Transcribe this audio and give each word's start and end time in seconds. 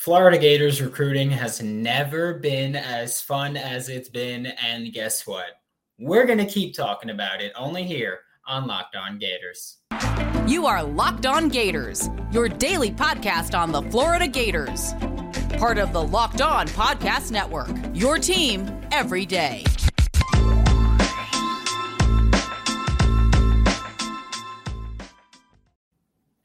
Florida 0.00 0.38
Gators 0.38 0.80
recruiting 0.80 1.30
has 1.30 1.60
never 1.60 2.32
been 2.32 2.74
as 2.74 3.20
fun 3.20 3.54
as 3.54 3.90
it's 3.90 4.08
been. 4.08 4.46
And 4.46 4.90
guess 4.94 5.26
what? 5.26 5.60
We're 5.98 6.24
going 6.24 6.38
to 6.38 6.46
keep 6.46 6.74
talking 6.74 7.10
about 7.10 7.42
it 7.42 7.52
only 7.54 7.82
here 7.82 8.20
on 8.46 8.66
Locked 8.66 8.96
On 8.96 9.18
Gators. 9.18 9.76
You 10.46 10.64
are 10.64 10.82
Locked 10.82 11.26
On 11.26 11.50
Gators, 11.50 12.08
your 12.32 12.48
daily 12.48 12.90
podcast 12.90 13.54
on 13.54 13.72
the 13.72 13.82
Florida 13.90 14.26
Gators. 14.26 14.94
Part 15.58 15.76
of 15.76 15.92
the 15.92 16.02
Locked 16.02 16.40
On 16.40 16.66
Podcast 16.68 17.30
Network, 17.30 17.68
your 17.92 18.16
team 18.16 18.80
every 18.90 19.26
day. 19.26 19.64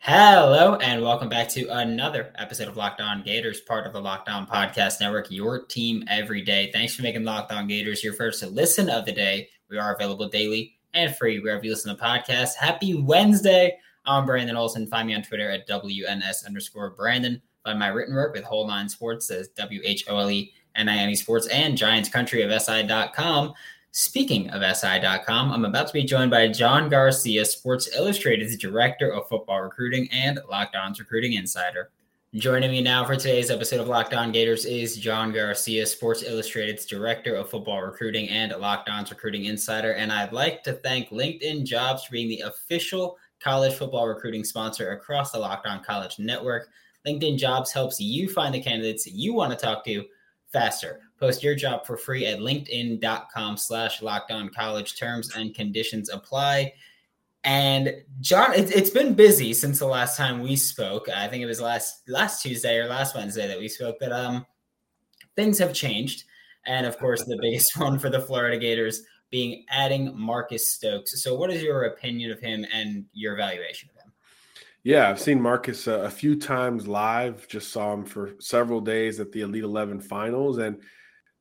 Hello, 0.08 0.76
and 0.76 1.02
welcome 1.02 1.30
back 1.30 1.50
to 1.50 1.68
another 1.68 2.32
episode 2.38 2.68
of 2.68 2.78
Locked 2.78 3.02
On 3.02 3.24
Gators, 3.24 3.62
part 3.62 3.88
of 3.88 3.94
the 3.94 4.00
Locked 4.00 4.30
On 4.30 4.46
Podcast 4.46 5.00
Network, 5.00 5.32
your 5.32 5.66
team 5.66 6.04
every 6.08 6.44
day. 6.44 6.70
Thanks 6.72 6.96
for 6.96 7.02
making 7.02 7.24
Locked 7.24 7.52
On 7.52 7.66
Gators 7.66 8.04
your 8.04 8.14
first 8.14 8.44
listen 8.44 8.88
of 8.88 9.08
the 9.08 9.12
day. 9.12 9.50
We 9.68 9.80
are 9.80 9.96
available 9.96 10.30
daily 10.30 10.76
and 10.94 11.16
free 11.16 11.40
wherever 11.40 11.66
you 11.66 11.72
listen 11.72 11.98
to 11.98 12.00
podcasts. 12.00 12.54
Happy 12.54 12.94
Wednesday. 12.94 13.80
I'm 14.06 14.28
Brandon 14.28 14.56
Olson. 14.56 14.86
Find 14.86 15.08
me 15.08 15.16
on 15.16 15.24
Twitter 15.24 15.50
at 15.50 15.68
WNS 15.68 16.46
underscore 16.46 16.92
Brandon. 16.92 17.42
Find 17.64 17.80
my 17.80 17.88
written 17.88 18.14
work 18.14 18.36
with 18.36 18.44
Whole 18.44 18.68
Nine 18.68 18.88
Sports 18.88 19.32
as 19.32 19.48
W 19.58 19.82
H 19.84 20.06
O 20.08 20.20
L 20.20 20.30
E 20.30 20.54
N 20.76 20.88
I 20.88 20.98
N 20.98 21.10
E 21.10 21.16
Sports 21.16 21.48
and 21.48 21.76
Giants 21.76 22.10
Country 22.10 22.44
of 22.44 22.62
SI.com. 22.62 23.56
Speaking 23.98 24.50
of 24.50 24.62
SI.com, 24.62 25.54
I'm 25.54 25.64
about 25.64 25.88
to 25.88 25.94
be 25.94 26.04
joined 26.04 26.30
by 26.30 26.50
John 26.50 26.90
Garcia, 26.90 27.46
Sports 27.46 27.96
Illustrated's 27.96 28.58
Director 28.58 29.10
of 29.10 29.30
Football 29.30 29.62
Recruiting 29.62 30.10
and 30.12 30.38
Locked 30.50 30.76
On's 30.76 31.00
Recruiting 31.00 31.32
Insider. 31.32 31.92
Joining 32.34 32.72
me 32.72 32.82
now 32.82 33.06
for 33.06 33.16
today's 33.16 33.50
episode 33.50 33.80
of 33.80 33.88
Locked 33.88 34.14
On 34.14 34.34
Gators 34.34 34.66
is 34.66 34.98
John 34.98 35.32
Garcia, 35.32 35.86
Sports 35.86 36.24
Illustrated's 36.24 36.86
Director 36.86 37.36
of 37.36 37.50
Football 37.50 37.84
Recruiting 37.84 38.28
and 38.28 38.54
Locked 38.60 38.90
On's 38.90 39.12
Recruiting 39.12 39.46
Insider. 39.46 39.94
And 39.94 40.12
I'd 40.12 40.34
like 40.34 40.62
to 40.64 40.74
thank 40.74 41.08
LinkedIn 41.08 41.64
Jobs 41.64 42.04
for 42.04 42.12
being 42.12 42.28
the 42.28 42.42
official 42.42 43.18
college 43.40 43.76
football 43.76 44.10
recruiting 44.10 44.44
sponsor 44.44 44.92
across 44.92 45.32
the 45.32 45.40
Locked 45.40 45.68
On 45.68 45.82
College 45.82 46.20
Network. 46.20 46.68
LinkedIn 47.08 47.38
Jobs 47.38 47.72
helps 47.72 48.02
you 48.02 48.28
find 48.28 48.54
the 48.54 48.62
candidates 48.62 49.08
you 49.08 49.34
want 49.34 49.58
to 49.58 49.66
talk 49.66 49.86
to 49.86 50.04
faster. 50.52 51.05
Post 51.20 51.44
your 51.44 51.56
job 51.56 51.86
for 51.86 51.98
free 51.98 52.26
at 52.26 52.40
linkedin.com 52.40 53.58
slash 53.58 54.02
locked 54.02 54.32
on 54.32 54.50
college 54.50 54.98
terms 54.98 55.34
and 55.36 55.56
conditions 55.56 56.10
apply. 56.10 56.74
And 57.46 57.94
John, 58.22 58.54
it, 58.54 58.74
has 58.74 58.90
been 58.90 59.14
busy 59.14 59.54
since 59.54 59.80
the 59.80 59.86
last 59.86 60.18
time 60.18 60.42
we 60.42 60.56
spoke. 60.56 61.08
I 61.10 61.28
think 61.28 61.44
it 61.44 61.46
was 61.46 61.62
last 61.62 62.02
last 62.08 62.42
Tuesday 62.42 62.78
or 62.78 62.88
last 62.88 63.16
Wednesday 63.16 63.48
that 63.48 63.60
we 63.60 63.68
spoke, 63.68 63.98
but 64.00 64.12
um, 64.12 64.46
things 65.36 65.60
have 65.60 65.74
changed. 65.74 66.24
And 66.66 66.88
of 66.88 66.98
course, 66.98 67.24
the 67.24 67.38
biggest 67.40 67.68
one 67.78 68.00
for 68.00 68.10
the 68.10 68.20
Florida 68.20 68.58
Gators 68.58 69.04
being 69.30 69.66
adding 69.70 70.18
Marcus 70.18 70.74
Stokes. 70.74 71.22
So, 71.22 71.36
what 71.36 71.52
is 71.52 71.62
your 71.62 71.84
opinion 71.84 72.32
of 72.32 72.40
him 72.40 72.66
and 72.74 73.06
your 73.14 73.36
evaluation 73.36 73.90
of 73.90 74.04
him? 74.04 74.12
Yeah, 74.84 75.10
I've 75.10 75.20
seen 75.20 75.42
Marcus 75.42 75.88
uh, 75.88 76.00
a 76.00 76.10
few 76.10 76.36
times 76.36 76.88
live. 76.88 77.48
Just 77.48 77.72
saw 77.72 77.94
him 77.94 78.06
for 78.06 78.36
several 78.40 78.82
days 78.82 79.20
at 79.20 79.32
the 79.32 79.42
Elite 79.42 79.64
Eleven 79.64 80.00
finals, 80.00 80.58
and 80.58 80.82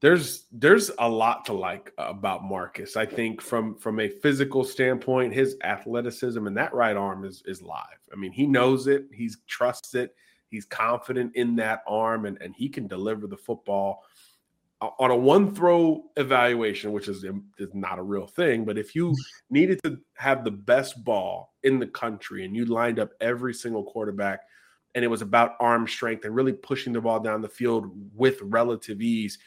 there's 0.05 0.45
there's 0.53 0.91
a 0.99 1.09
lot 1.09 1.47
to 1.47 1.55
like 1.55 1.91
about 1.97 2.45
Marcus. 2.45 2.95
I 2.95 3.07
think 3.07 3.41
from 3.41 3.75
from 3.75 4.01
a 4.01 4.11
physical 4.11 4.63
standpoint, 4.63 5.33
his 5.33 5.57
athleticism 5.65 6.47
and 6.47 6.55
that 6.59 6.75
right 6.75 6.95
arm 6.95 7.25
is 7.25 7.43
is 7.47 7.63
live. 7.63 7.99
I 8.13 8.17
mean, 8.17 8.31
he 8.31 8.47
knows 8.47 8.87
it, 8.87 9.07
he 9.11 9.31
trusts 9.47 9.95
it, 9.95 10.15
he's 10.51 10.67
confident 10.67 11.35
in 11.37 11.57
that 11.57 11.85
arm, 11.89 12.27
and 12.27 12.37
and 12.43 12.55
he 12.55 12.69
can 12.69 12.87
deliver 12.87 13.27
the 13.27 13.39
football 13.39 14.03
on 14.83 15.11
a 15.11 15.17
one 15.17 15.55
throw 15.55 16.05
evaluation, 16.19 16.93
which 16.93 17.09
is 17.09 17.25
um, 17.25 17.47
is 17.57 17.71
not 17.73 17.99
a 17.99 18.03
real 18.03 18.27
thing. 18.27 18.67
But 18.67 18.77
if 18.77 18.95
you 18.95 19.15
needed 19.49 19.83
to 19.85 19.99
have 20.19 20.45
the 20.45 20.51
best 20.51 21.03
ball 21.03 21.55
in 21.63 21.79
the 21.79 21.87
country 21.87 22.45
and 22.45 22.55
you 22.55 22.67
lined 22.67 22.99
up 22.99 23.13
every 23.23 23.55
single 23.55 23.85
quarterback, 23.85 24.41
and 24.95 25.03
it 25.03 25.09
was 25.09 25.23
about 25.23 25.53
arm 25.61 25.89
strength 25.89 26.27
and 26.27 26.35
really 26.35 26.53
pushing 26.53 26.93
the 26.93 27.01
ball 27.01 27.21
down 27.21 27.41
the 27.41 27.49
field 27.49 27.91
with 28.15 28.39
relative 28.43 29.01
ease 29.01 29.39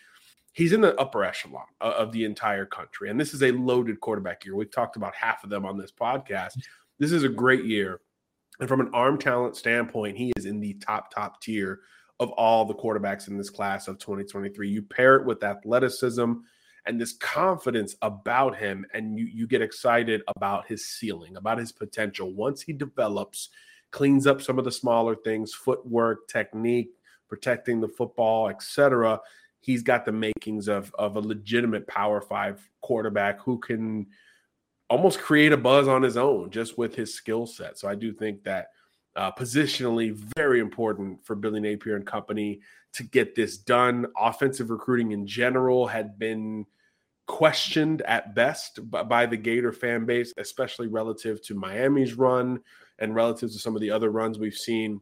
he's 0.57 0.73
in 0.73 0.81
the 0.81 0.99
upper 0.99 1.23
echelon 1.23 1.67
of 1.81 2.11
the 2.11 2.25
entire 2.25 2.65
country. 2.65 3.11
And 3.11 3.19
this 3.19 3.35
is 3.35 3.43
a 3.43 3.51
loaded 3.51 3.99
quarterback 4.01 4.43
year. 4.43 4.55
We've 4.55 4.71
talked 4.71 4.95
about 4.95 5.13
half 5.13 5.43
of 5.43 5.51
them 5.51 5.67
on 5.67 5.77
this 5.77 5.91
podcast. 5.91 6.53
This 6.97 7.11
is 7.11 7.23
a 7.23 7.29
great 7.29 7.63
year. 7.63 8.01
And 8.59 8.67
from 8.67 8.81
an 8.81 8.89
arm 8.91 9.19
talent 9.19 9.55
standpoint, 9.55 10.17
he 10.17 10.33
is 10.35 10.47
in 10.47 10.59
the 10.59 10.73
top, 10.73 11.13
top 11.13 11.39
tier 11.41 11.81
of 12.19 12.31
all 12.31 12.65
the 12.65 12.73
quarterbacks 12.73 13.27
in 13.27 13.37
this 13.37 13.51
class 13.51 13.87
of 13.87 13.99
2023. 13.99 14.67
You 14.67 14.81
pair 14.81 15.17
it 15.17 15.27
with 15.27 15.43
athleticism 15.43 16.33
and 16.87 16.99
this 16.99 17.13
confidence 17.17 17.95
about 18.01 18.57
him, 18.57 18.83
and 18.95 19.19
you, 19.19 19.25
you 19.25 19.45
get 19.45 19.61
excited 19.61 20.23
about 20.37 20.65
his 20.65 20.89
ceiling, 20.89 21.37
about 21.37 21.59
his 21.59 21.71
potential. 21.71 22.33
Once 22.33 22.63
he 22.63 22.73
develops, 22.73 23.49
cleans 23.91 24.25
up 24.25 24.41
some 24.41 24.57
of 24.57 24.65
the 24.65 24.71
smaller 24.71 25.15
things, 25.15 25.53
footwork, 25.53 26.27
technique, 26.27 26.89
protecting 27.29 27.79
the 27.79 27.87
football, 27.87 28.49
etc 28.49 29.19
he's 29.59 29.83
got 29.83 30.05
the 30.05 30.11
makings 30.11 30.67
of 30.67 30.93
of 30.97 31.15
a 31.15 31.19
legitimate 31.19 31.87
power 31.87 32.21
five 32.21 32.67
quarterback 32.81 33.39
who 33.41 33.57
can 33.59 34.07
almost 34.89 35.19
create 35.19 35.51
a 35.51 35.57
buzz 35.57 35.87
on 35.87 36.01
his 36.01 36.17
own 36.17 36.49
just 36.49 36.77
with 36.77 36.95
his 36.95 37.13
skill 37.13 37.45
set. 37.45 37.77
So 37.77 37.87
I 37.87 37.95
do 37.95 38.13
think 38.13 38.43
that 38.43 38.67
uh, 39.15 39.31
positionally 39.31 40.13
very 40.37 40.59
important 40.59 41.25
for 41.25 41.35
Billy 41.35 41.59
Napier 41.59 41.95
and 41.95 42.05
company 42.05 42.61
to 42.93 43.03
get 43.03 43.35
this 43.35 43.57
done. 43.57 44.05
Offensive 44.17 44.69
recruiting 44.69 45.11
in 45.11 45.25
general 45.25 45.87
had 45.87 46.17
been 46.17 46.65
questioned 47.25 48.01
at 48.03 48.35
best 48.35 48.89
by, 48.89 49.03
by 49.03 49.25
the 49.25 49.35
Gator 49.35 49.73
fan 49.73 50.05
base, 50.05 50.33
especially 50.37 50.87
relative 50.87 51.41
to 51.43 51.55
Miami's 51.55 52.13
run 52.13 52.59
and 52.99 53.15
relative 53.15 53.51
to 53.51 53.59
some 53.59 53.75
of 53.75 53.81
the 53.81 53.91
other 53.91 54.11
runs 54.11 54.39
we've 54.39 54.53
seen 54.53 55.01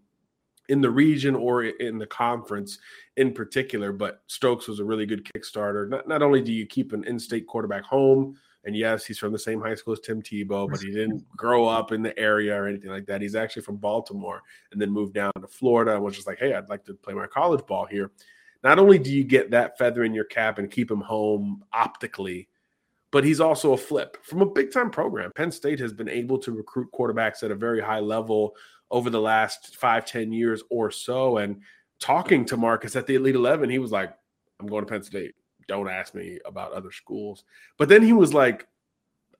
in 0.69 0.81
the 0.81 0.89
region 0.89 1.35
or 1.35 1.63
in 1.63 1.97
the 1.97 2.07
conference 2.07 2.79
in 3.17 3.33
particular. 3.33 3.91
But 3.91 4.21
Stokes 4.27 4.67
was 4.67 4.79
a 4.79 4.85
really 4.85 5.05
good 5.05 5.25
Kickstarter. 5.25 5.87
Not, 5.89 6.07
not 6.07 6.21
only 6.21 6.41
do 6.41 6.51
you 6.51 6.65
keep 6.65 6.93
an 6.93 7.03
in 7.05 7.19
state 7.19 7.47
quarterback 7.47 7.83
home, 7.83 8.37
and 8.65 8.75
yes, 8.75 9.05
he's 9.05 9.19
from 9.19 9.31
the 9.31 9.39
same 9.39 9.61
high 9.61 9.75
school 9.75 9.93
as 9.93 9.99
Tim 9.99 10.21
Tebow, 10.21 10.69
but 10.69 10.81
he 10.81 10.91
didn't 10.91 11.23
grow 11.37 11.67
up 11.67 11.91
in 11.91 12.01
the 12.01 12.17
area 12.17 12.59
or 12.59 12.67
anything 12.67 12.89
like 12.89 13.05
that. 13.05 13.21
He's 13.21 13.35
actually 13.35 13.61
from 13.61 13.77
Baltimore 13.77 14.41
and 14.71 14.81
then 14.81 14.89
moved 14.89 15.13
down 15.13 15.31
to 15.39 15.47
Florida 15.47 15.93
and 15.93 16.03
was 16.03 16.15
just 16.15 16.27
like, 16.27 16.39
hey, 16.39 16.53
I'd 16.53 16.69
like 16.69 16.83
to 16.85 16.95
play 16.95 17.13
my 17.13 17.27
college 17.27 17.65
ball 17.67 17.85
here. 17.85 18.11
Not 18.63 18.79
only 18.79 18.97
do 18.97 19.11
you 19.11 19.23
get 19.23 19.51
that 19.51 19.77
feather 19.77 20.03
in 20.03 20.15
your 20.15 20.25
cap 20.25 20.57
and 20.57 20.71
keep 20.71 20.89
him 20.89 21.01
home 21.01 21.63
optically, 21.71 22.49
but 23.11 23.23
he's 23.23 23.39
also 23.39 23.73
a 23.73 23.77
flip 23.77 24.17
from 24.23 24.41
a 24.41 24.45
big 24.45 24.73
time 24.73 24.89
program. 24.89 25.31
Penn 25.35 25.51
State 25.51 25.79
has 25.79 25.93
been 25.93 26.09
able 26.09 26.39
to 26.39 26.51
recruit 26.51 26.89
quarterbacks 26.91 27.43
at 27.43 27.51
a 27.51 27.55
very 27.55 27.79
high 27.79 27.99
level 27.99 28.55
over 28.91 29.09
the 29.09 29.21
last 29.21 29.77
five, 29.77 30.05
ten 30.05 30.31
years 30.31 30.63
or 30.69 30.91
so. 30.91 31.37
And 31.37 31.61
talking 31.99 32.45
to 32.45 32.57
Marcus 32.57 32.95
at 32.95 33.07
the 33.07 33.15
Elite 33.15 33.35
11, 33.35 33.69
he 33.69 33.79
was 33.79 33.91
like, 33.91 34.13
I'm 34.59 34.67
going 34.67 34.85
to 34.85 34.89
Penn 34.89 35.03
State. 35.03 35.35
Don't 35.67 35.89
ask 35.89 36.13
me 36.13 36.39
about 36.45 36.73
other 36.73 36.91
schools. 36.91 37.43
But 37.77 37.89
then 37.89 38.03
he 38.03 38.13
was 38.13 38.33
like, 38.33 38.67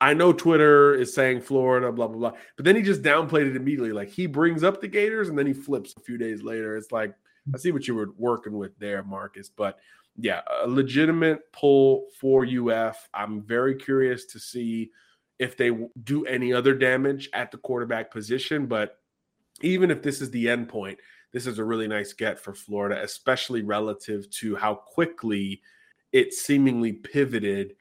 I 0.01 0.13
know 0.13 0.34
Twitter 0.34 0.94
is 0.94 1.13
saying 1.13 1.41
Florida, 1.41 1.91
blah, 1.91 2.07
blah, 2.07 2.17
blah. 2.17 2.39
But 2.55 2.66
then 2.66 2.75
he 2.75 2.81
just 2.81 3.01
downplayed 3.01 3.50
it 3.50 3.55
immediately. 3.55 3.94
Like 3.94 4.09
he 4.09 4.25
brings 4.25 4.63
up 4.63 4.81
the 4.81 4.88
Gators 4.88 5.29
and 5.29 5.38
then 5.38 5.47
he 5.47 5.53
flips 5.53 5.94
a 5.97 6.01
few 6.01 6.17
days 6.17 6.41
later. 6.41 6.75
It's 6.75 6.91
like, 6.91 7.13
I 7.53 7.57
see 7.57 7.72
what 7.72 7.88
you 7.88 7.95
were 7.95 8.09
working 8.17 8.57
with 8.57 8.78
there, 8.79 9.03
Marcus. 9.03 9.50
But 9.50 9.78
yeah, 10.17 10.41
a 10.63 10.67
legitimate 10.67 11.51
pull 11.51 12.07
for 12.19 12.45
UF. 12.45 13.07
I'm 13.13 13.41
very 13.41 13.75
curious 13.75 14.25
to 14.28 14.39
see 14.39 14.91
if 15.38 15.57
they 15.57 15.72
do 16.03 16.25
any 16.25 16.53
other 16.53 16.73
damage 16.73 17.29
at 17.34 17.51
the 17.51 17.57
quarterback 17.57 18.11
position. 18.11 18.66
But 18.66 18.97
even 19.66 19.92
if 19.92 20.02
this 20.02 20.22
is 20.22 20.31
the 20.31 20.50
end 20.50 20.70
point, 20.70 21.00
this 21.34 21.48
is 21.48 21.59
a 21.59 21.64
really 21.64 21.88
nice 21.88 22.14
get 22.14 22.40
for 22.40 22.53
Florida, 22.53 23.02
especially 23.03 23.62
relative 23.62 24.29
to 24.29 24.56
how 24.56 24.76
quickly 24.76 25.62
it 26.14 26.34
seemingly 26.34 26.94
pivoted 26.94 27.76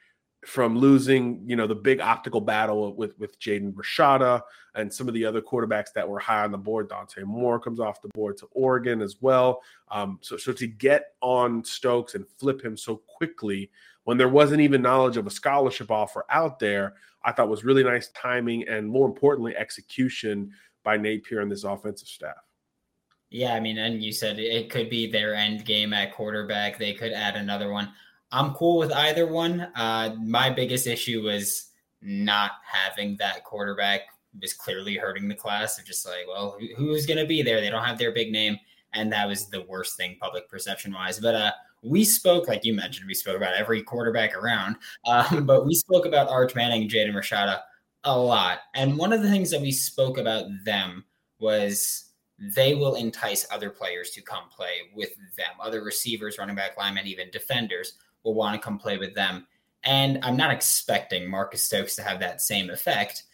from 0.44 0.76
losing, 0.76 1.42
you 1.46 1.56
know, 1.56 1.66
the 1.66 1.74
big 1.74 2.00
optical 2.00 2.40
battle 2.40 2.94
with 2.94 3.18
with 3.18 3.38
Jaden 3.38 3.72
Rashada 3.74 4.42
and 4.74 4.92
some 4.92 5.08
of 5.08 5.14
the 5.14 5.24
other 5.24 5.40
quarterbacks 5.40 5.92
that 5.94 6.08
were 6.08 6.18
high 6.18 6.42
on 6.42 6.50
the 6.50 6.58
board. 6.58 6.88
Dante 6.88 7.22
Moore 7.22 7.60
comes 7.60 7.80
off 7.80 8.02
the 8.02 8.08
board 8.08 8.36
to 8.38 8.46
Oregon 8.50 9.00
as 9.00 9.16
well. 9.20 9.62
Um, 9.90 10.18
so 10.20 10.36
so 10.36 10.52
to 10.52 10.66
get 10.66 11.12
on 11.22 11.64
Stokes 11.64 12.14
and 12.14 12.26
flip 12.38 12.62
him 12.62 12.76
so 12.76 12.96
quickly 13.06 13.70
when 14.04 14.18
there 14.18 14.28
wasn't 14.28 14.60
even 14.60 14.82
knowledge 14.82 15.16
of 15.16 15.26
a 15.26 15.30
scholarship 15.30 15.90
offer 15.90 16.26
out 16.28 16.58
there, 16.58 16.94
I 17.24 17.32
thought 17.32 17.48
was 17.48 17.64
really 17.64 17.84
nice 17.84 18.08
timing 18.08 18.68
and 18.68 18.88
more 18.88 19.06
importantly 19.06 19.56
execution 19.56 20.50
by 20.84 20.96
Napier 20.96 21.40
and 21.40 21.50
this 21.50 21.64
offensive 21.64 22.08
staff. 22.08 22.36
Yeah, 23.30 23.54
I 23.54 23.60
mean, 23.60 23.78
and 23.78 24.02
you 24.02 24.12
said 24.12 24.38
it 24.38 24.70
could 24.70 24.88
be 24.88 25.10
their 25.10 25.34
end 25.34 25.64
game 25.64 25.92
at 25.92 26.14
quarterback. 26.14 26.78
They 26.78 26.92
could 26.92 27.12
add 27.12 27.34
another 27.34 27.72
one. 27.72 27.92
I'm 28.30 28.54
cool 28.54 28.78
with 28.78 28.92
either 28.92 29.26
one. 29.26 29.62
Uh, 29.74 30.14
my 30.22 30.50
biggest 30.50 30.86
issue 30.86 31.22
was 31.22 31.70
not 32.00 32.52
having 32.64 33.16
that 33.16 33.42
quarterback 33.44 34.02
was 34.40 34.52
clearly 34.52 34.96
hurting 34.96 35.28
the 35.28 35.34
class. 35.34 35.76
They're 35.76 35.84
just 35.84 36.06
like, 36.06 36.26
well, 36.28 36.56
who's 36.76 37.06
going 37.06 37.18
to 37.18 37.26
be 37.26 37.42
there? 37.42 37.60
They 37.60 37.70
don't 37.70 37.84
have 37.84 37.98
their 37.98 38.12
big 38.12 38.30
name 38.30 38.58
and 38.94 39.12
that 39.12 39.28
was 39.28 39.46
the 39.46 39.62
worst 39.62 39.96
thing 39.96 40.16
public 40.20 40.48
perception 40.48 40.92
wise. 40.92 41.20
But 41.20 41.34
uh, 41.34 41.52
we 41.82 42.04
spoke, 42.04 42.48
like 42.48 42.64
you 42.64 42.74
mentioned, 42.74 43.06
we 43.06 43.14
spoke 43.14 43.36
about 43.36 43.54
every 43.54 43.82
quarterback 43.82 44.34
around, 44.36 44.76
um, 45.06 45.44
but 45.44 45.66
we 45.66 45.74
spoke 45.74 46.06
about 46.06 46.28
Arch 46.28 46.54
Manning 46.54 46.88
Jaden 46.88 47.14
Rashada 47.14 47.60
a 48.04 48.18
lot. 48.18 48.60
And 48.74 48.98
one 48.98 49.12
of 49.12 49.22
the 49.22 49.30
things 49.30 49.50
that 49.50 49.60
we 49.60 49.72
spoke 49.72 50.18
about 50.18 50.46
them 50.64 51.04
was 51.38 52.12
they 52.38 52.74
will 52.74 52.94
entice 52.94 53.46
other 53.50 53.70
players 53.70 54.10
to 54.10 54.22
come 54.22 54.48
play 54.50 54.90
with 54.94 55.14
them. 55.36 55.52
Other 55.60 55.82
receivers, 55.82 56.38
running 56.38 56.56
back, 56.56 56.76
linemen, 56.76 57.06
even 57.06 57.30
defenders 57.30 57.94
will 58.22 58.34
want 58.34 58.54
to 58.54 58.64
come 58.64 58.78
play 58.78 58.98
with 58.98 59.14
them. 59.14 59.46
And 59.84 60.18
I'm 60.22 60.36
not 60.36 60.50
expecting 60.50 61.28
Marcus 61.28 61.62
Stokes 61.62 61.94
to 61.96 62.02
have 62.02 62.20
that 62.20 62.40
same 62.40 62.70
effect, 62.70 63.24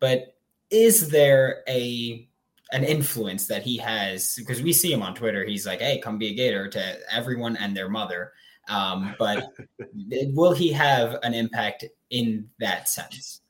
but 0.00 0.36
is 0.70 1.10
there 1.10 1.62
a 1.68 2.28
an 2.72 2.84
influence 2.84 3.46
that 3.48 3.62
he 3.62 3.76
has 3.78 4.34
because 4.36 4.62
we 4.62 4.72
see 4.72 4.92
him 4.92 5.02
on 5.02 5.14
Twitter. 5.14 5.44
He's 5.44 5.66
like, 5.66 5.80
"Hey, 5.80 5.98
come 5.98 6.18
be 6.18 6.28
a 6.28 6.34
Gator" 6.34 6.68
to 6.68 6.98
everyone 7.12 7.56
and 7.56 7.76
their 7.76 7.88
mother. 7.88 8.32
Um, 8.68 9.14
but 9.18 9.52
will 10.34 10.52
he 10.52 10.72
have 10.72 11.18
an 11.22 11.34
impact 11.34 11.84
in 12.10 12.48
that 12.60 12.88
sense? 12.88 13.40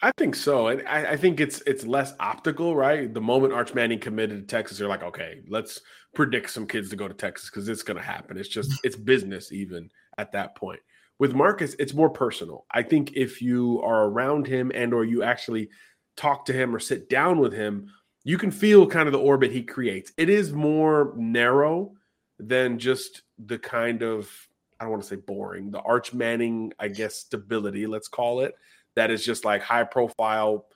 I 0.00 0.12
think 0.16 0.36
so, 0.36 0.68
and 0.68 0.86
I, 0.86 1.12
I, 1.12 1.16
think 1.16 1.40
it's 1.40 1.60
it's 1.66 1.84
less 1.84 2.14
optical, 2.20 2.76
right? 2.76 3.12
The 3.12 3.20
moment 3.20 3.52
Arch 3.52 3.74
Manning 3.74 3.98
committed 3.98 4.38
to 4.38 4.46
Texas, 4.46 4.78
they're 4.78 4.86
like, 4.86 5.02
okay, 5.02 5.40
let's 5.48 5.80
predict 6.14 6.50
some 6.50 6.68
kids 6.68 6.88
to 6.90 6.96
go 6.96 7.08
to 7.08 7.14
Texas 7.14 7.50
because 7.50 7.68
it's 7.68 7.82
going 7.82 7.96
to 7.96 8.02
happen. 8.02 8.38
It's 8.38 8.48
just 8.48 8.72
it's 8.84 8.94
business 8.94 9.50
even 9.50 9.90
at 10.16 10.30
that 10.32 10.54
point. 10.54 10.78
With 11.18 11.34
Marcus, 11.34 11.74
it's 11.80 11.94
more 11.94 12.10
personal. 12.10 12.64
I 12.70 12.84
think 12.84 13.12
if 13.16 13.42
you 13.42 13.82
are 13.82 14.04
around 14.04 14.46
him 14.46 14.70
and 14.72 14.94
or 14.94 15.04
you 15.04 15.24
actually 15.24 15.68
talk 16.16 16.44
to 16.44 16.52
him 16.52 16.74
or 16.74 16.78
sit 16.78 17.08
down 17.08 17.40
with 17.40 17.52
him, 17.52 17.90
you 18.22 18.38
can 18.38 18.52
feel 18.52 18.86
kind 18.86 19.08
of 19.08 19.12
the 19.12 19.18
orbit 19.18 19.50
he 19.50 19.62
creates. 19.62 20.12
It 20.16 20.28
is 20.28 20.52
more 20.52 21.12
narrow 21.16 21.92
than 22.38 22.78
just 22.78 23.22
the 23.44 23.58
kind 23.58 24.02
of 24.02 24.30
I 24.78 24.84
don't 24.84 24.92
want 24.92 25.02
to 25.02 25.08
say 25.08 25.16
boring, 25.16 25.72
the 25.72 25.80
Arch 25.80 26.14
Manning, 26.14 26.72
I 26.78 26.86
guess, 26.86 27.16
stability, 27.16 27.88
let's 27.88 28.06
call 28.06 28.42
it 28.42 28.54
that 28.98 29.10
is 29.10 29.24
just 29.24 29.44
like 29.44 29.62
high 29.62 29.84
profile 29.84 30.66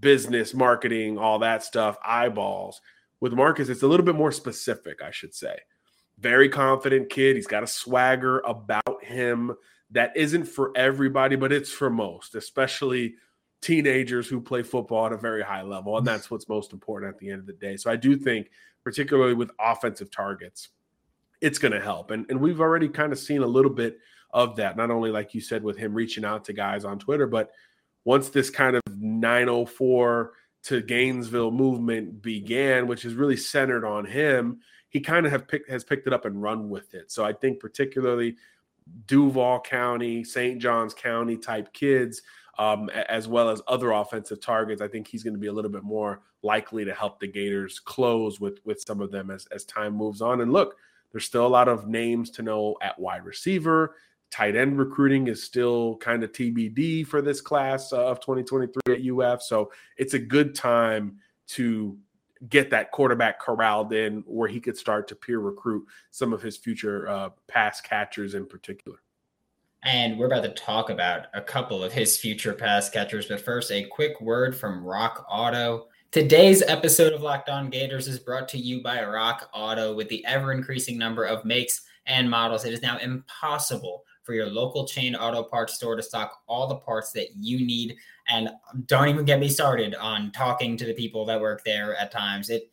business, 0.00 0.54
marketing, 0.54 1.18
all 1.18 1.40
that 1.40 1.62
stuff, 1.62 1.96
eyeballs. 2.04 2.80
With 3.20 3.32
Marcus, 3.32 3.68
it's 3.68 3.82
a 3.82 3.88
little 3.88 4.06
bit 4.06 4.14
more 4.14 4.32
specific, 4.32 5.02
I 5.02 5.10
should 5.10 5.34
say. 5.34 5.56
Very 6.18 6.48
confident 6.48 7.10
kid. 7.10 7.36
He's 7.36 7.46
got 7.46 7.62
a 7.62 7.66
swagger 7.66 8.40
about 8.40 9.02
him 9.02 9.54
that 9.90 10.16
isn't 10.16 10.44
for 10.44 10.72
everybody, 10.76 11.36
but 11.36 11.52
it's 11.52 11.70
for 11.70 11.90
most, 11.90 12.34
especially 12.34 13.14
teenagers 13.62 14.28
who 14.28 14.40
play 14.40 14.62
football 14.62 15.06
at 15.06 15.12
a 15.12 15.16
very 15.16 15.42
high 15.42 15.62
level. 15.62 15.96
And 15.96 16.06
that's 16.06 16.30
what's 16.30 16.48
most 16.48 16.72
important 16.72 17.14
at 17.14 17.18
the 17.18 17.30
end 17.30 17.40
of 17.40 17.46
the 17.46 17.52
day. 17.52 17.76
So 17.76 17.90
I 17.90 17.96
do 17.96 18.16
think, 18.16 18.50
particularly 18.84 19.34
with 19.34 19.50
offensive 19.60 20.10
targets, 20.10 20.68
it's 21.40 21.58
going 21.58 21.72
to 21.72 21.80
help. 21.80 22.10
And, 22.10 22.26
and 22.30 22.40
we've 22.40 22.60
already 22.60 22.88
kind 22.88 23.12
of 23.12 23.18
seen 23.18 23.42
a 23.42 23.46
little 23.46 23.70
bit 23.70 23.98
of 24.36 24.54
that. 24.56 24.76
Not 24.76 24.90
only 24.90 25.10
like 25.10 25.34
you 25.34 25.40
said 25.40 25.64
with 25.64 25.78
him 25.78 25.94
reaching 25.94 26.24
out 26.24 26.44
to 26.44 26.52
guys 26.52 26.84
on 26.84 26.98
Twitter, 26.98 27.26
but 27.26 27.50
once 28.04 28.28
this 28.28 28.50
kind 28.50 28.76
of 28.76 28.82
904 28.94 30.32
to 30.64 30.82
Gainesville 30.82 31.50
movement 31.50 32.20
began, 32.20 32.86
which 32.86 33.06
is 33.06 33.14
really 33.14 33.38
centered 33.38 33.84
on 33.84 34.04
him, 34.04 34.60
he 34.90 35.00
kind 35.00 35.24
of 35.24 35.32
have 35.32 35.48
picked 35.48 35.70
has 35.70 35.84
picked 35.84 36.06
it 36.06 36.12
up 36.12 36.26
and 36.26 36.40
run 36.40 36.68
with 36.68 36.92
it. 36.92 37.10
So 37.10 37.24
I 37.24 37.32
think 37.32 37.60
particularly 37.60 38.36
Duval 39.06 39.60
County, 39.60 40.22
St. 40.22 40.60
Johns 40.60 40.92
County 40.92 41.38
type 41.38 41.72
kids, 41.72 42.20
um, 42.58 42.90
as 42.90 43.26
well 43.26 43.48
as 43.48 43.62
other 43.66 43.92
offensive 43.92 44.42
targets, 44.42 44.82
I 44.82 44.88
think 44.88 45.08
he's 45.08 45.24
going 45.24 45.34
to 45.34 45.40
be 45.40 45.46
a 45.46 45.52
little 45.52 45.70
bit 45.70 45.82
more 45.82 46.20
likely 46.42 46.84
to 46.84 46.92
help 46.92 47.20
the 47.20 47.26
Gators 47.26 47.78
close 47.80 48.38
with 48.38 48.58
with 48.66 48.82
some 48.86 49.00
of 49.00 49.10
them 49.10 49.30
as 49.30 49.46
as 49.46 49.64
time 49.64 49.94
moves 49.94 50.20
on. 50.20 50.42
And 50.42 50.52
look, 50.52 50.76
there's 51.10 51.24
still 51.24 51.46
a 51.46 51.48
lot 51.48 51.68
of 51.68 51.88
names 51.88 52.28
to 52.32 52.42
know 52.42 52.76
at 52.82 52.98
wide 52.98 53.24
receiver. 53.24 53.94
Tight 54.30 54.56
end 54.56 54.78
recruiting 54.78 55.28
is 55.28 55.42
still 55.42 55.96
kind 55.96 56.22
of 56.22 56.32
TBD 56.32 57.06
for 57.06 57.22
this 57.22 57.40
class 57.40 57.92
of 57.92 58.20
2023 58.20 58.94
at 58.94 59.34
UF. 59.34 59.42
So 59.42 59.72
it's 59.96 60.14
a 60.14 60.18
good 60.18 60.54
time 60.54 61.18
to 61.48 61.96
get 62.48 62.70
that 62.70 62.90
quarterback 62.90 63.40
corralled 63.40 63.92
in 63.92 64.22
where 64.26 64.48
he 64.48 64.60
could 64.60 64.76
start 64.76 65.08
to 65.08 65.14
peer 65.14 65.38
recruit 65.38 65.86
some 66.10 66.32
of 66.32 66.42
his 66.42 66.56
future 66.56 67.08
uh, 67.08 67.30
pass 67.48 67.80
catchers 67.80 68.34
in 68.34 68.46
particular. 68.46 68.98
And 69.82 70.18
we're 70.18 70.26
about 70.26 70.42
to 70.42 70.50
talk 70.50 70.90
about 70.90 71.26
a 71.32 71.40
couple 71.40 71.84
of 71.84 71.92
his 71.92 72.18
future 72.18 72.52
pass 72.52 72.90
catchers. 72.90 73.26
But 73.26 73.40
first, 73.40 73.70
a 73.70 73.84
quick 73.84 74.20
word 74.20 74.56
from 74.56 74.84
Rock 74.84 75.24
Auto. 75.30 75.86
Today's 76.10 76.62
episode 76.62 77.12
of 77.12 77.22
Locked 77.22 77.48
On 77.48 77.70
Gators 77.70 78.08
is 78.08 78.18
brought 78.18 78.48
to 78.48 78.58
you 78.58 78.82
by 78.82 79.04
Rock 79.04 79.48
Auto. 79.54 79.94
With 79.94 80.08
the 80.08 80.24
ever 80.24 80.52
increasing 80.52 80.98
number 80.98 81.24
of 81.24 81.44
makes 81.44 81.82
and 82.06 82.28
models, 82.28 82.64
it 82.64 82.72
is 82.72 82.82
now 82.82 82.98
impossible 82.98 84.04
for 84.26 84.34
your 84.34 84.46
local 84.46 84.86
chain 84.86 85.14
auto 85.14 85.44
parts 85.44 85.74
store 85.74 85.94
to 85.94 86.02
stock 86.02 86.40
all 86.48 86.66
the 86.66 86.74
parts 86.74 87.12
that 87.12 87.28
you 87.36 87.64
need. 87.64 87.96
And 88.28 88.50
don't 88.86 89.08
even 89.08 89.24
get 89.24 89.38
me 89.38 89.48
started 89.48 89.94
on 89.94 90.32
talking 90.32 90.76
to 90.76 90.84
the 90.84 90.92
people 90.92 91.24
that 91.26 91.40
work 91.40 91.62
there 91.64 91.96
at 91.96 92.10
times. 92.10 92.50
It 92.50 92.68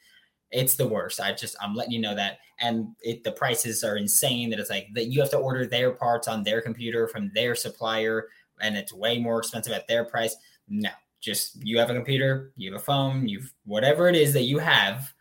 it's 0.50 0.76
the 0.76 0.88
worst. 0.88 1.20
I 1.20 1.32
just 1.32 1.56
I'm 1.62 1.76
letting 1.76 1.94
you 1.94 2.02
know 2.02 2.16
that. 2.16 2.40
And 2.60 2.88
it 3.02 3.24
the 3.24 3.32
prices 3.32 3.84
are 3.84 3.98
insane 3.98 4.50
that 4.50 4.60
it's 4.60 4.72
like 4.72 4.88
that 4.96 5.06
you 5.06 5.22
have 5.22 5.30
to 5.30 5.38
order 5.38 5.66
their 5.68 5.92
parts 5.92 6.28
on 6.28 6.44
their 6.44 6.62
computer 6.62 7.08
from 7.08 7.32
their 7.36 7.54
supplier 7.56 8.28
and 8.60 8.76
it's 8.76 8.94
way 8.94 9.20
more 9.20 9.40
expensive 9.40 9.74
at 9.74 9.88
their 9.88 10.06
price. 10.06 10.36
No. 10.68 10.90
Just 11.22 11.64
you 11.64 11.78
have 11.78 11.90
a 11.90 11.94
computer, 11.94 12.52
you 12.58 12.72
have 12.72 12.82
a 12.82 12.84
phone, 12.84 13.28
you've 13.28 13.54
whatever 13.66 14.10
it 14.10 14.16
is 14.16 14.34
that 14.34 14.44
you 14.44 14.58
have, 14.58 15.14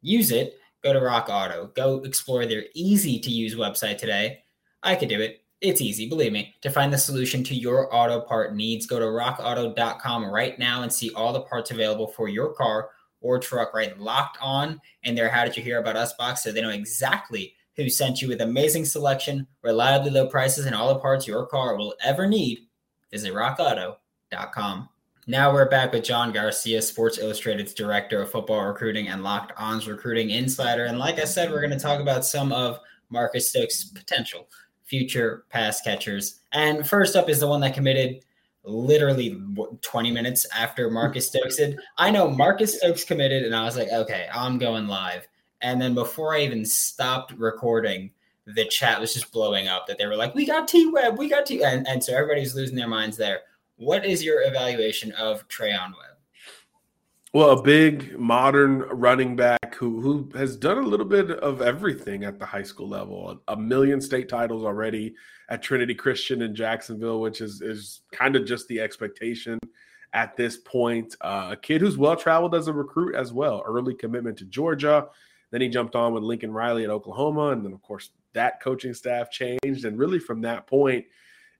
use 0.00 0.30
it. 0.30 0.58
Go 0.82 0.92
to 0.92 1.00
Rock 1.00 1.28
Auto. 1.28 1.70
Go 1.74 1.98
explore 2.00 2.46
their 2.46 2.64
easy 2.74 3.18
to 3.20 3.30
use 3.30 3.54
website 3.54 3.98
today. 3.98 4.42
I 4.82 4.96
could 4.96 5.08
do 5.08 5.20
it 5.20 5.41
it's 5.62 5.80
easy, 5.80 6.08
believe 6.08 6.32
me. 6.32 6.54
To 6.62 6.70
find 6.70 6.92
the 6.92 6.98
solution 6.98 7.44
to 7.44 7.54
your 7.54 7.94
auto 7.94 8.20
part 8.20 8.54
needs, 8.54 8.84
go 8.84 8.98
to 8.98 9.06
rockauto.com 9.06 10.26
right 10.26 10.58
now 10.58 10.82
and 10.82 10.92
see 10.92 11.10
all 11.14 11.32
the 11.32 11.42
parts 11.42 11.70
available 11.70 12.08
for 12.08 12.28
your 12.28 12.52
car 12.52 12.90
or 13.20 13.38
truck 13.38 13.72
right 13.72 13.96
locked 13.98 14.36
on 14.42 14.80
in 15.04 15.14
their 15.14 15.28
How 15.28 15.44
Did 15.44 15.56
You 15.56 15.62
Hear 15.62 15.78
About 15.78 15.96
Us 15.96 16.12
box 16.14 16.42
so 16.42 16.50
they 16.50 16.60
know 16.60 16.70
exactly 16.70 17.54
who 17.76 17.88
sent 17.88 18.20
you 18.20 18.28
with 18.28 18.40
amazing 18.40 18.84
selection, 18.84 19.46
reliably 19.62 20.10
low 20.10 20.26
prices, 20.26 20.66
and 20.66 20.74
all 20.74 20.92
the 20.92 21.00
parts 21.00 21.26
your 21.26 21.46
car 21.46 21.76
will 21.76 21.94
ever 22.04 22.26
need. 22.26 22.66
Visit 23.10 23.32
rockauto.com. 23.32 24.88
Now 25.28 25.52
we're 25.52 25.68
back 25.68 25.92
with 25.92 26.02
John 26.02 26.32
Garcia, 26.32 26.82
Sports 26.82 27.18
Illustrated's 27.18 27.72
Director 27.72 28.22
of 28.22 28.30
Football 28.32 28.66
Recruiting 28.66 29.08
and 29.08 29.22
Locked 29.22 29.52
On's 29.56 29.86
Recruiting 29.86 30.30
Insider. 30.30 30.86
And 30.86 30.98
like 30.98 31.20
I 31.20 31.24
said, 31.24 31.50
we're 31.50 31.60
going 31.60 31.70
to 31.70 31.78
talk 31.78 32.00
about 32.00 32.24
some 32.24 32.52
of 32.52 32.80
Marcus 33.08 33.48
Stokes' 33.48 33.84
potential 33.84 34.48
future 34.92 35.44
pass 35.48 35.80
catchers. 35.80 36.40
And 36.52 36.86
first 36.86 37.16
up 37.16 37.30
is 37.30 37.40
the 37.40 37.48
one 37.48 37.62
that 37.62 37.72
committed 37.72 38.22
literally 38.62 39.40
20 39.80 40.10
minutes 40.10 40.46
after 40.54 40.90
Marcus 40.90 41.28
Stokes 41.28 41.56
did. 41.56 41.78
I 41.96 42.10
know 42.10 42.30
Marcus 42.30 42.76
Stokes 42.76 43.02
committed, 43.02 43.42
and 43.42 43.56
I 43.56 43.64
was 43.64 43.74
like, 43.74 43.88
okay, 43.88 44.28
I'm 44.34 44.58
going 44.58 44.88
live. 44.88 45.26
And 45.62 45.80
then 45.80 45.94
before 45.94 46.34
I 46.34 46.40
even 46.40 46.66
stopped 46.66 47.32
recording, 47.32 48.10
the 48.44 48.66
chat 48.66 49.00
was 49.00 49.14
just 49.14 49.32
blowing 49.32 49.66
up 49.66 49.86
that 49.86 49.96
they 49.96 50.04
were 50.04 50.14
like, 50.14 50.34
we 50.34 50.44
got 50.44 50.68
T 50.68 50.90
Web, 50.90 51.16
we 51.16 51.30
got 51.30 51.46
T. 51.46 51.64
And, 51.64 51.88
and 51.88 52.04
so 52.04 52.14
everybody's 52.14 52.54
losing 52.54 52.76
their 52.76 52.86
minds 52.86 53.16
there. 53.16 53.40
What 53.76 54.04
is 54.04 54.22
your 54.22 54.42
evaluation 54.42 55.12
of 55.12 55.48
Treyaun 55.48 55.92
Webb? 55.92 56.11
Well, 57.34 57.58
a 57.58 57.62
big 57.62 58.18
modern 58.18 58.80
running 58.80 59.36
back 59.36 59.74
who 59.76 60.02
who 60.02 60.28
has 60.36 60.54
done 60.54 60.76
a 60.76 60.82
little 60.82 61.06
bit 61.06 61.30
of 61.30 61.62
everything 61.62 62.24
at 62.24 62.38
the 62.38 62.44
high 62.44 62.62
school 62.62 62.86
level. 62.86 63.40
A, 63.48 63.56
million 63.56 64.02
state 64.02 64.28
titles 64.28 64.64
already 64.64 65.14
at 65.48 65.62
Trinity 65.62 65.94
Christian 65.94 66.42
in 66.42 66.54
Jacksonville, 66.54 67.22
which 67.22 67.40
is 67.40 67.62
is 67.62 68.02
kind 68.12 68.36
of 68.36 68.44
just 68.44 68.68
the 68.68 68.80
expectation 68.80 69.58
at 70.12 70.36
this 70.36 70.58
point. 70.58 71.16
Uh, 71.22 71.48
a 71.52 71.56
kid 71.56 71.80
who's 71.80 71.96
well 71.96 72.16
traveled 72.16 72.54
as 72.54 72.68
a 72.68 72.72
recruit 72.72 73.14
as 73.14 73.32
well. 73.32 73.62
Early 73.66 73.94
commitment 73.94 74.36
to 74.38 74.44
Georgia. 74.44 75.06
Then 75.52 75.62
he 75.62 75.68
jumped 75.68 75.96
on 75.96 76.12
with 76.12 76.22
Lincoln 76.22 76.52
Riley 76.52 76.84
at 76.84 76.90
Oklahoma, 76.90 77.48
and 77.48 77.64
then 77.64 77.72
of 77.72 77.80
course 77.80 78.10
that 78.34 78.60
coaching 78.60 78.92
staff 78.92 79.30
changed, 79.30 79.86
and 79.86 79.98
really 79.98 80.18
from 80.18 80.42
that 80.42 80.66
point 80.66 81.06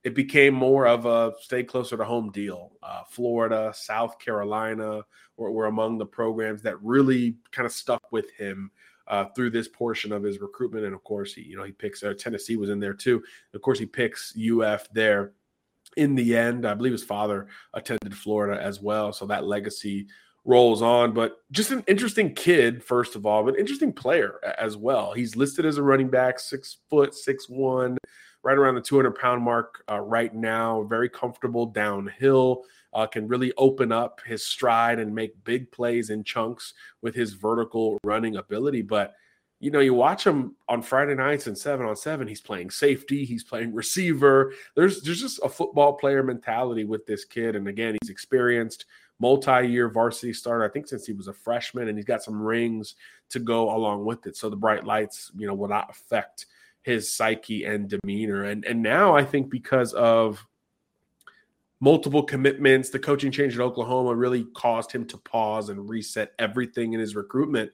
it 0.03 0.15
became 0.15 0.53
more 0.53 0.85
of 0.85 1.05
a 1.05 1.33
stay 1.39 1.63
closer 1.63 1.95
to 1.95 2.03
home 2.03 2.29
deal. 2.31 2.73
Uh, 2.83 3.03
Florida, 3.09 3.71
South 3.73 4.19
Carolina 4.19 5.01
were, 5.37 5.51
were, 5.51 5.67
among 5.67 5.97
the 5.97 6.05
programs 6.05 6.61
that 6.61 6.81
really 6.83 7.37
kind 7.51 7.65
of 7.65 7.71
stuck 7.71 8.11
with 8.11 8.29
him 8.31 8.69
uh, 9.07 9.25
through 9.35 9.49
this 9.49 9.67
portion 9.69 10.11
of 10.11 10.23
his 10.23 10.39
recruitment. 10.39 10.85
And 10.85 10.93
of 10.93 11.03
course, 11.03 11.33
he, 11.33 11.43
you 11.43 11.55
know, 11.55 11.63
he 11.63 11.71
picks 11.71 12.03
uh, 12.03 12.13
Tennessee 12.17 12.57
was 12.57 12.69
in 12.69 12.79
there 12.79 12.93
too. 12.93 13.23
Of 13.53 13.61
course, 13.61 13.79
he 13.79 13.85
picks 13.85 14.35
UF 14.37 14.87
there. 14.93 15.31
In 15.95 16.15
the 16.15 16.35
end, 16.35 16.65
I 16.65 16.73
believe 16.73 16.91
his 16.91 17.03
father 17.03 17.47
attended 17.73 18.17
Florida 18.17 18.61
as 18.61 18.81
well, 18.81 19.13
so 19.13 19.27
that 19.27 19.45
legacy 19.45 20.07
rolls 20.43 20.81
on. 20.81 21.13
But 21.13 21.37
just 21.51 21.71
an 21.71 21.83
interesting 21.87 22.33
kid, 22.33 22.83
first 22.83 23.15
of 23.15 23.27
all, 23.27 23.43
but 23.43 23.59
interesting 23.59 23.93
player 23.93 24.39
as 24.57 24.75
well. 24.75 25.13
He's 25.13 25.35
listed 25.35 25.65
as 25.65 25.77
a 25.77 25.83
running 25.83 26.09
back, 26.09 26.39
six 26.39 26.77
foot, 26.89 27.13
six 27.13 27.47
one 27.47 27.97
right 28.43 28.57
around 28.57 28.75
the 28.75 28.81
200 28.81 29.11
pound 29.15 29.41
mark 29.41 29.83
uh, 29.89 29.99
right 29.99 30.33
now. 30.33 30.83
Very 30.83 31.09
comfortable 31.09 31.65
downhill. 31.65 32.63
Uh, 32.93 33.07
can 33.07 33.27
really 33.27 33.51
open 33.57 33.91
up 33.91 34.21
his 34.23 34.45
stride 34.45 34.99
and 34.99 35.15
make 35.15 35.43
big 35.43 35.71
plays 35.71 36.11
in 36.11 36.23
chunks 36.23 36.73
with 37.01 37.15
his 37.15 37.33
vertical 37.33 37.97
running 38.03 38.35
ability. 38.35 38.83
But 38.83 39.15
you 39.59 39.71
know, 39.71 39.79
you 39.79 39.93
watch 39.93 40.27
him 40.27 40.55
on 40.67 40.81
Friday 40.81 41.15
nights 41.15 41.47
and 41.47 41.57
seven 41.57 41.85
on 41.85 41.95
seven. 41.95 42.27
He's 42.27 42.41
playing 42.41 42.69
safety. 42.69 43.23
He's 43.23 43.45
playing 43.45 43.73
receiver. 43.73 44.53
There's 44.75 45.01
there's 45.01 45.21
just 45.21 45.39
a 45.41 45.47
football 45.47 45.93
player 45.93 46.21
mentality 46.21 46.83
with 46.83 47.05
this 47.05 47.23
kid. 47.23 47.55
And 47.55 47.69
again, 47.69 47.97
he's 48.01 48.09
experienced, 48.09 48.85
multi-year 49.19 49.87
varsity 49.87 50.33
starter. 50.33 50.65
I 50.65 50.69
think 50.69 50.87
since 50.89 51.05
he 51.05 51.13
was 51.13 51.29
a 51.29 51.33
freshman, 51.33 51.87
and 51.87 51.97
he's 51.97 52.05
got 52.05 52.21
some 52.21 52.41
rings 52.41 52.95
to 53.29 53.39
go 53.39 53.73
along 53.73 54.03
with 54.03 54.27
it. 54.27 54.35
So 54.35 54.49
the 54.49 54.57
bright 54.57 54.83
lights, 54.83 55.31
you 55.35 55.47
know, 55.47 55.53
will 55.53 55.69
not 55.69 55.89
affect 55.89 56.47
his 56.83 57.11
psyche 57.11 57.65
and 57.65 57.89
demeanor. 57.89 58.43
And 58.43 58.63
and 58.65 58.81
now 58.81 59.15
I 59.15 59.25
think 59.25 59.49
because 59.49 59.93
of 59.93 60.45
multiple 61.79 62.23
commitments, 62.23 62.89
the 62.89 62.99
coaching 62.99 63.31
change 63.31 63.55
at 63.55 63.61
Oklahoma 63.61 64.15
really 64.15 64.45
caused 64.55 64.91
him 64.91 65.05
to 65.05 65.17
pause 65.17 65.69
and 65.69 65.89
reset 65.89 66.31
everything 66.39 66.93
in 66.93 66.99
his 66.99 67.15
recruitment. 67.15 67.71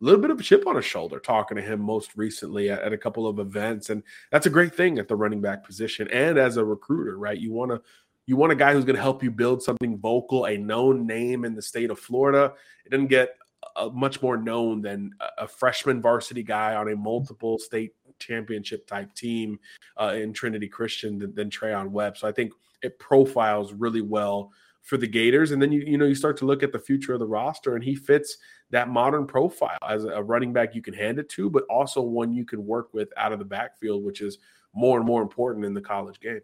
A 0.00 0.04
little 0.04 0.20
bit 0.20 0.30
of 0.30 0.40
a 0.40 0.42
chip 0.42 0.66
on 0.66 0.74
his 0.74 0.84
shoulder 0.84 1.20
talking 1.20 1.56
to 1.56 1.62
him 1.62 1.80
most 1.80 2.16
recently 2.16 2.70
at, 2.70 2.82
at, 2.82 2.92
a 2.92 2.98
couple 2.98 3.24
of 3.24 3.38
events. 3.38 3.90
And 3.90 4.02
that's 4.32 4.46
a 4.46 4.50
great 4.50 4.74
thing 4.74 4.98
at 4.98 5.06
the 5.06 5.14
running 5.14 5.40
back 5.40 5.64
position 5.64 6.08
and 6.10 6.38
as 6.38 6.56
a 6.56 6.64
recruiter 6.64 7.18
right? 7.18 7.38
You 7.38 7.52
want 7.52 7.70
to 7.70 7.80
you 8.26 8.36
want 8.36 8.52
a 8.52 8.56
guy 8.56 8.72
who's 8.72 8.84
going 8.84 8.96
to 8.96 9.02
help 9.02 9.22
you 9.22 9.30
build 9.30 9.62
something 9.62 9.98
vocal 9.98 10.46
a 10.46 10.56
known 10.56 11.06
name 11.06 11.44
in 11.44 11.54
the 11.54 11.62
state 11.62 11.90
of 11.90 11.98
florida. 11.98 12.54
It 12.84 12.90
doesn't 12.90 13.08
get 13.08 13.36
uh, 13.76 13.90
much 13.92 14.22
more 14.22 14.36
known 14.36 14.82
than 14.82 15.12
a, 15.20 15.44
a, 15.44 15.48
freshman 15.48 16.02
varsity 16.02 16.42
guy 16.42 16.74
on 16.74 16.90
a 16.90 16.96
multiple 16.96 17.58
state 17.58 17.92
championship 18.22 18.86
type 18.86 19.12
team 19.14 19.58
uh, 20.00 20.14
in 20.16 20.32
trinity 20.32 20.68
christian 20.68 21.18
than, 21.18 21.34
than 21.34 21.50
treyaun 21.50 21.90
webb 21.90 22.16
so 22.16 22.26
i 22.26 22.32
think 22.32 22.52
it 22.82 22.98
profiles 22.98 23.72
really 23.72 24.02
well 24.02 24.50
for 24.82 24.96
the 24.96 25.06
gators 25.06 25.52
and 25.52 25.62
then 25.62 25.70
you 25.70 25.80
you 25.86 25.98
know 25.98 26.06
you 26.06 26.14
start 26.14 26.36
to 26.36 26.44
look 26.44 26.62
at 26.62 26.72
the 26.72 26.78
future 26.78 27.12
of 27.12 27.20
the 27.20 27.26
roster 27.26 27.74
and 27.74 27.84
he 27.84 27.94
fits 27.94 28.38
that 28.72 28.88
modern 28.88 29.26
profile 29.26 29.78
as 29.86 30.04
a 30.04 30.22
running 30.22 30.52
back 30.52 30.74
you 30.74 30.82
can 30.82 30.94
hand 30.94 31.18
it 31.18 31.28
to, 31.28 31.48
but 31.48 31.64
also 31.70 32.00
one 32.00 32.32
you 32.32 32.44
can 32.44 32.66
work 32.66 32.92
with 32.92 33.10
out 33.16 33.32
of 33.32 33.38
the 33.38 33.44
backfield, 33.44 34.02
which 34.02 34.20
is 34.20 34.38
more 34.74 34.96
and 34.96 35.06
more 35.06 35.22
important 35.22 35.64
in 35.64 35.74
the 35.74 35.80
college 35.80 36.18
game. 36.18 36.40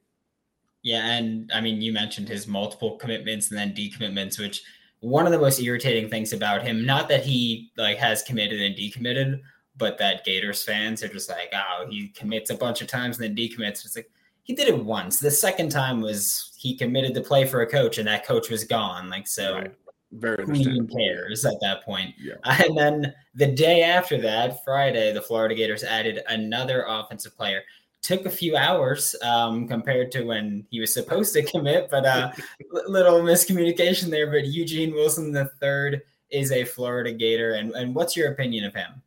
Yeah, 0.83 1.07
and 1.07 1.51
I 1.53 1.61
mean, 1.61 1.81
you 1.81 1.93
mentioned 1.93 2.29
his 2.29 2.47
multiple 2.47 2.97
commitments 2.97 3.51
and 3.51 3.59
then 3.59 3.73
decommitments, 3.73 4.39
which 4.39 4.63
one 5.01 5.27
of 5.27 5.33
the 5.33 5.39
most 5.39 5.61
irritating 5.61 6.11
things 6.11 6.33
about 6.33 6.63
him, 6.63 6.85
not 6.85 7.09
that 7.09 7.25
he 7.25 7.73
like 7.77 7.97
has 7.97 8.23
committed 8.23 8.61
and 8.61 8.77
decommitted, 8.77 9.41
but 9.79 9.97
that 9.99 10.25
Gators 10.25 10.63
fans 10.65 11.03
are 11.03 11.09
just 11.09 11.31
like, 11.31 11.53
oh, 11.55 11.87
he 11.89 12.09
commits 12.09 12.51
a 12.51 12.55
bunch 12.55 12.83
of 12.83 12.89
times 12.89 13.19
and 13.19 13.25
then 13.25 13.37
decommits. 13.37 13.85
It's 13.85 13.97
like 13.97 14.11
he 14.43 14.55
did 14.55 14.69
it 14.69 14.85
once. 14.85 15.21
The 15.21 15.31
second 15.31 15.71
time 15.71 16.01
was 16.01 16.53
he 16.59 16.77
committed 16.77 17.15
to 17.15 17.21
play 17.21 17.47
for 17.47 17.63
a 17.63 17.67
coach 17.67 17.99
and 17.99 18.09
that 18.09 18.27
coach 18.27 18.51
was 18.51 18.65
gone. 18.65 19.09
Like 19.09 19.27
so. 19.27 19.55
Right 19.55 19.75
very 20.13 20.45
who 20.45 20.55
even 20.55 20.89
cares 20.89 21.45
at 21.45 21.61
that 21.61 21.85
point. 21.85 22.15
Yeah. 22.19 22.35
And 22.45 22.77
then 22.77 23.15
the 23.35 23.47
day 23.47 23.83
after 23.83 24.21
that, 24.23 24.65
Friday, 24.65 25.13
the 25.13 25.23
Florida 25.23 25.55
Gators 25.55 25.85
added 25.85 26.21
another 26.29 26.85
offensive 26.89 27.37
player. 27.37 27.63
Took 28.01 28.27
a 28.27 28.31
few 28.31 28.57
hours 28.57 29.15
um, 29.23 29.67
compared 29.67 30.13
to 30.13 30.23
when 30.23 30.65
he 30.71 30.81
was 30.81 30.95
supposed 30.95 31.33
to 31.35 31.43
commit, 31.43 31.89
but 31.91 32.07
uh, 32.07 32.31
little 32.89 33.21
miscommunication 33.21 34.09
there. 34.09 34.31
But 34.31 34.47
Eugene 34.47 34.95
Wilson 34.95 35.33
the 35.33 35.47
third 35.61 36.03
is 36.31 36.53
a 36.53 36.65
Florida 36.65 37.13
Gator, 37.13 37.55
and 37.55 37.73
and 37.73 37.95
what's 37.95 38.17
your 38.17 38.31
opinion 38.33 38.65
of 38.65 38.75
him? 38.75 39.03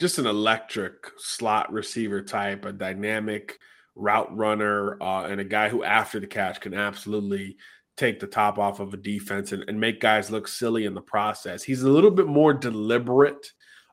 Just 0.00 0.18
an 0.18 0.26
electric 0.26 0.94
slot 1.18 1.70
receiver 1.70 2.22
type, 2.22 2.64
a 2.64 2.72
dynamic 2.72 3.58
route 3.94 4.34
runner, 4.34 5.00
uh, 5.02 5.26
and 5.26 5.40
a 5.40 5.44
guy 5.44 5.68
who 5.68 5.84
after 5.84 6.18
the 6.18 6.26
catch 6.26 6.58
can 6.60 6.72
absolutely 6.72 7.58
take 7.98 8.18
the 8.18 8.26
top 8.26 8.58
off 8.58 8.80
of 8.80 8.94
a 8.94 8.96
defense 8.96 9.52
and, 9.52 9.62
and 9.68 9.78
make 9.78 10.00
guys 10.00 10.30
look 10.30 10.48
silly 10.48 10.86
in 10.86 10.94
the 10.94 11.02
process. 11.02 11.62
He's 11.62 11.82
a 11.82 11.88
little 11.90 12.10
bit 12.10 12.26
more 12.26 12.54
deliberate 12.54 13.52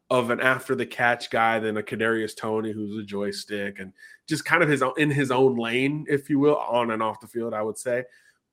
of 0.10 0.30
an 0.30 0.40
after 0.40 0.76
the 0.76 0.86
catch 0.86 1.30
guy 1.30 1.60
than 1.60 1.76
a 1.76 1.84
Kadarius 1.84 2.38
Toney, 2.38 2.72
who's 2.72 3.04
a 3.04 3.06
joystick 3.06 3.80
and 3.80 3.92
just 4.30 4.46
kind 4.46 4.64
of 4.64 4.70
his 4.70 4.82
own, 4.82 4.94
in 4.98 5.12
his 5.12 5.30
own 5.30 5.58
lane, 5.58 6.06
if 6.08 6.30
you 6.30 6.40
will, 6.40 6.56
on 6.56 6.92
and 6.92 7.04
off 7.04 7.20
the 7.20 7.28
field. 7.28 7.54
I 7.54 7.62
would 7.62 7.78
say 7.78 8.06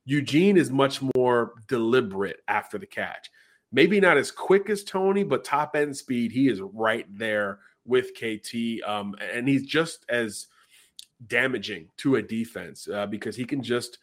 Eugene 0.03 0.57
is 0.57 0.69
much 0.71 0.99
more 1.15 1.53
deliberate 1.69 2.41
after 2.49 2.77
the 2.77 2.85
catch. 2.85 3.29
Maybe 3.75 3.99
not 3.99 4.17
as 4.17 4.31
quick 4.31 4.69
as 4.69 4.85
Toney, 4.85 5.25
but 5.25 5.43
top 5.43 5.75
end 5.75 5.97
speed, 5.97 6.31
he 6.31 6.47
is 6.47 6.61
right 6.61 7.05
there 7.11 7.59
with 7.85 8.13
KT, 8.13 8.81
um, 8.87 9.15
and 9.19 9.49
he's 9.49 9.65
just 9.65 10.05
as 10.07 10.47
damaging 11.27 11.89
to 11.97 12.15
a 12.15 12.21
defense 12.21 12.87
uh, 12.87 13.05
because 13.05 13.35
he 13.35 13.43
can 13.43 13.61
just 13.61 13.97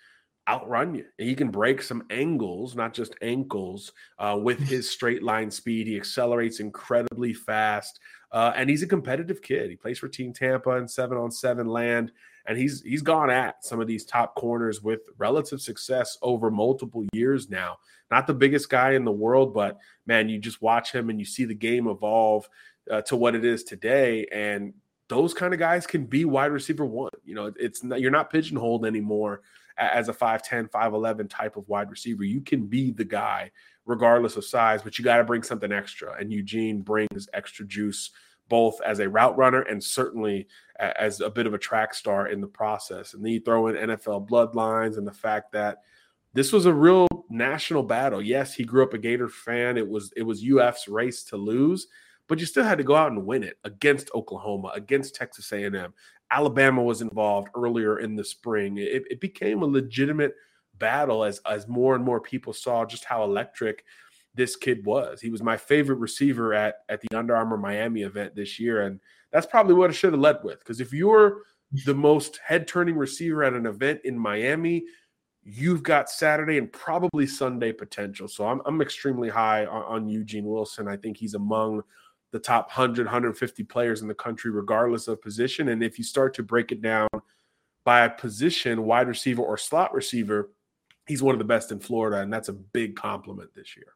outrun 0.46 0.94
you. 0.94 1.06
He 1.16 1.34
can 1.34 1.50
break 1.50 1.80
some 1.80 2.04
angles, 2.10 2.76
not 2.76 2.92
just 2.92 3.14
ankles, 3.22 3.92
uh, 4.18 4.38
with 4.38 4.58
his 4.68 4.90
straight 4.90 5.22
line 5.22 5.50
speed. 5.50 5.86
He 5.86 5.96
accelerates 5.96 6.60
incredibly 6.60 7.32
fast, 7.32 7.98
uh, 8.30 8.52
and 8.54 8.68
he's 8.68 8.82
a 8.82 8.86
competitive 8.86 9.40
kid. 9.40 9.70
He 9.70 9.76
plays 9.76 9.98
for 9.98 10.08
Team 10.08 10.34
Tampa 10.34 10.72
in 10.72 10.86
seven 10.86 11.16
on 11.16 11.30
seven 11.30 11.66
land, 11.66 12.12
and 12.46 12.58
he's 12.58 12.82
he's 12.82 13.02
gone 13.02 13.30
at 13.30 13.64
some 13.64 13.80
of 13.80 13.86
these 13.86 14.04
top 14.04 14.34
corners 14.34 14.82
with 14.82 15.00
relative 15.18 15.60
success 15.60 16.18
over 16.22 16.50
multiple 16.50 17.04
years 17.12 17.48
now. 17.48 17.78
Not 18.10 18.26
the 18.26 18.34
biggest 18.34 18.68
guy 18.68 18.92
in 18.92 19.04
the 19.04 19.12
world, 19.12 19.54
but 19.54 19.78
man, 20.06 20.28
you 20.28 20.38
just 20.38 20.60
watch 20.60 20.92
him 20.92 21.10
and 21.10 21.18
you 21.18 21.24
see 21.24 21.44
the 21.44 21.54
game 21.54 21.88
evolve 21.88 22.48
uh, 22.90 23.02
to 23.02 23.16
what 23.16 23.34
it 23.34 23.44
is 23.44 23.64
today, 23.64 24.26
and 24.32 24.74
those 25.08 25.34
kind 25.34 25.52
of 25.52 25.60
guys 25.60 25.86
can 25.86 26.06
be 26.06 26.24
wide 26.24 26.52
receiver 26.52 26.86
one. 26.86 27.10
You 27.24 27.34
know, 27.34 27.52
it's 27.58 27.84
not, 27.84 28.00
you're 28.00 28.10
not 28.10 28.30
pigeonholed 28.30 28.86
anymore 28.86 29.42
as 29.76 30.08
a 30.08 30.12
5'10, 30.12 30.70
5'11 30.70 31.28
type 31.28 31.56
of 31.56 31.68
wide 31.68 31.90
receiver. 31.90 32.24
You 32.24 32.40
can 32.40 32.66
be 32.66 32.90
the 32.90 33.04
guy 33.04 33.50
regardless 33.84 34.36
of 34.36 34.44
size, 34.44 34.82
but 34.82 34.98
you 34.98 35.04
got 35.04 35.18
to 35.18 35.24
bring 35.24 35.42
something 35.42 35.72
extra. 35.72 36.16
And 36.18 36.32
Eugene 36.32 36.82
brings 36.82 37.28
extra 37.32 37.66
juice 37.66 38.10
both 38.52 38.82
as 38.82 38.98
a 38.98 39.08
route 39.08 39.34
runner 39.38 39.62
and 39.62 39.82
certainly 39.82 40.46
as 40.78 41.22
a 41.22 41.30
bit 41.30 41.46
of 41.46 41.54
a 41.54 41.58
track 41.58 41.94
star 41.94 42.28
in 42.28 42.38
the 42.38 42.46
process. 42.46 43.14
And 43.14 43.24
then 43.24 43.32
you 43.32 43.40
throw 43.40 43.68
in 43.68 43.76
NFL 43.76 44.28
bloodlines 44.28 44.98
and 44.98 45.06
the 45.06 45.10
fact 45.10 45.52
that 45.52 45.78
this 46.34 46.52
was 46.52 46.66
a 46.66 46.72
real 46.72 47.06
national 47.30 47.82
battle. 47.82 48.20
Yes, 48.20 48.52
he 48.52 48.62
grew 48.62 48.82
up 48.82 48.92
a 48.92 48.98
Gator 48.98 49.30
fan. 49.30 49.78
It 49.78 49.88
was 49.88 50.12
it 50.18 50.22
was 50.22 50.44
UF's 50.44 50.86
race 50.86 51.24
to 51.24 51.38
lose, 51.38 51.86
but 52.28 52.40
you 52.40 52.44
still 52.44 52.64
had 52.64 52.76
to 52.76 52.84
go 52.84 52.94
out 52.94 53.12
and 53.12 53.24
win 53.24 53.42
it 53.42 53.56
against 53.64 54.10
Oklahoma, 54.14 54.70
against 54.74 55.14
Texas 55.14 55.50
A&M, 55.50 55.94
Alabama 56.30 56.82
was 56.82 57.00
involved 57.00 57.48
earlier 57.54 58.00
in 58.00 58.16
the 58.16 58.24
spring. 58.24 58.76
It, 58.76 59.04
it, 59.08 59.20
became 59.20 59.62
a 59.62 59.66
legitimate 59.66 60.34
battle 60.78 61.24
as 61.24 61.40
as 61.50 61.68
more 61.68 61.94
and 61.94 62.04
more 62.04 62.20
people 62.20 62.52
saw 62.52 62.84
just 62.84 63.06
how 63.06 63.24
electric 63.24 63.84
this 64.34 64.56
kid 64.56 64.84
was. 64.84 65.20
He 65.20 65.30
was 65.30 65.42
my 65.42 65.56
favorite 65.56 65.98
receiver 65.98 66.54
at 66.54 66.76
at 66.88 67.00
the 67.00 67.16
Under 67.16 67.36
Armour 67.36 67.56
Miami 67.56 68.02
event 68.02 68.34
this 68.34 68.58
year, 68.58 68.82
and 68.82 69.00
that's 69.30 69.46
probably 69.46 69.74
what 69.74 69.90
I 69.90 69.92
should 69.92 70.12
have 70.12 70.20
led 70.20 70.38
with. 70.42 70.58
Because 70.60 70.80
if 70.80 70.92
you're 70.92 71.42
the 71.84 71.94
most 71.94 72.38
head 72.44 72.66
turning 72.66 72.96
receiver 72.96 73.44
at 73.44 73.54
an 73.54 73.66
event 73.66 74.00
in 74.04 74.18
Miami, 74.18 74.84
you've 75.42 75.82
got 75.82 76.10
Saturday 76.10 76.58
and 76.58 76.72
probably 76.72 77.26
Sunday 77.26 77.72
potential. 77.72 78.28
So 78.28 78.46
I'm 78.46 78.60
I'm 78.66 78.80
extremely 78.80 79.28
high 79.28 79.66
on, 79.66 79.82
on 79.82 80.08
Eugene 80.08 80.46
Wilson. 80.46 80.88
I 80.88 80.96
think 80.96 81.16
he's 81.16 81.34
among 81.34 81.82
the 82.32 82.38
top 82.38 82.68
100, 82.68 83.04
150 83.06 83.62
players 83.64 84.00
in 84.00 84.08
the 84.08 84.14
country, 84.14 84.50
regardless 84.50 85.06
of 85.06 85.20
position. 85.20 85.68
And 85.68 85.82
if 85.82 85.98
you 85.98 86.04
start 86.04 86.34
to 86.34 86.42
break 86.42 86.72
it 86.72 86.80
down 86.80 87.08
by 87.84 88.04
a 88.04 88.10
position, 88.10 88.84
wide 88.84 89.06
receiver 89.06 89.42
or 89.42 89.58
slot 89.58 89.92
receiver, 89.92 90.50
he's 91.06 91.22
one 91.22 91.34
of 91.34 91.38
the 91.38 91.44
best 91.44 91.72
in 91.72 91.78
Florida. 91.78 92.22
And 92.22 92.32
that's 92.32 92.48
a 92.48 92.54
big 92.54 92.96
compliment 92.96 93.50
this 93.54 93.76
year. 93.76 93.94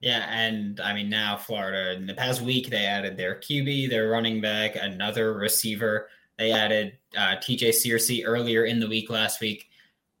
Yeah, 0.00 0.26
and 0.30 0.80
I 0.80 0.94
mean 0.94 1.10
now 1.10 1.36
Florida 1.36 1.92
in 1.92 2.06
the 2.06 2.14
past 2.14 2.40
week 2.40 2.70
they 2.70 2.84
added 2.84 3.16
their 3.16 3.34
QB, 3.36 3.90
their 3.90 4.08
running 4.10 4.40
back, 4.40 4.76
another 4.76 5.34
receiver. 5.34 6.08
They 6.38 6.52
added 6.52 6.96
uh, 7.16 7.36
TJ 7.36 7.70
Searcy 7.70 8.22
earlier 8.24 8.64
in 8.64 8.78
the 8.78 8.86
week 8.86 9.10
last 9.10 9.40
week. 9.40 9.68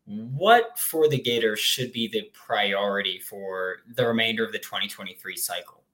What 0.04 0.76
for 0.78 1.08
the 1.08 1.20
Gators 1.20 1.60
should 1.60 1.92
be 1.92 2.08
the 2.08 2.30
priority 2.32 3.20
for 3.20 3.76
the 3.94 4.06
remainder 4.06 4.44
of 4.44 4.52
the 4.52 4.58
2023 4.58 5.36
cycle? 5.36 5.84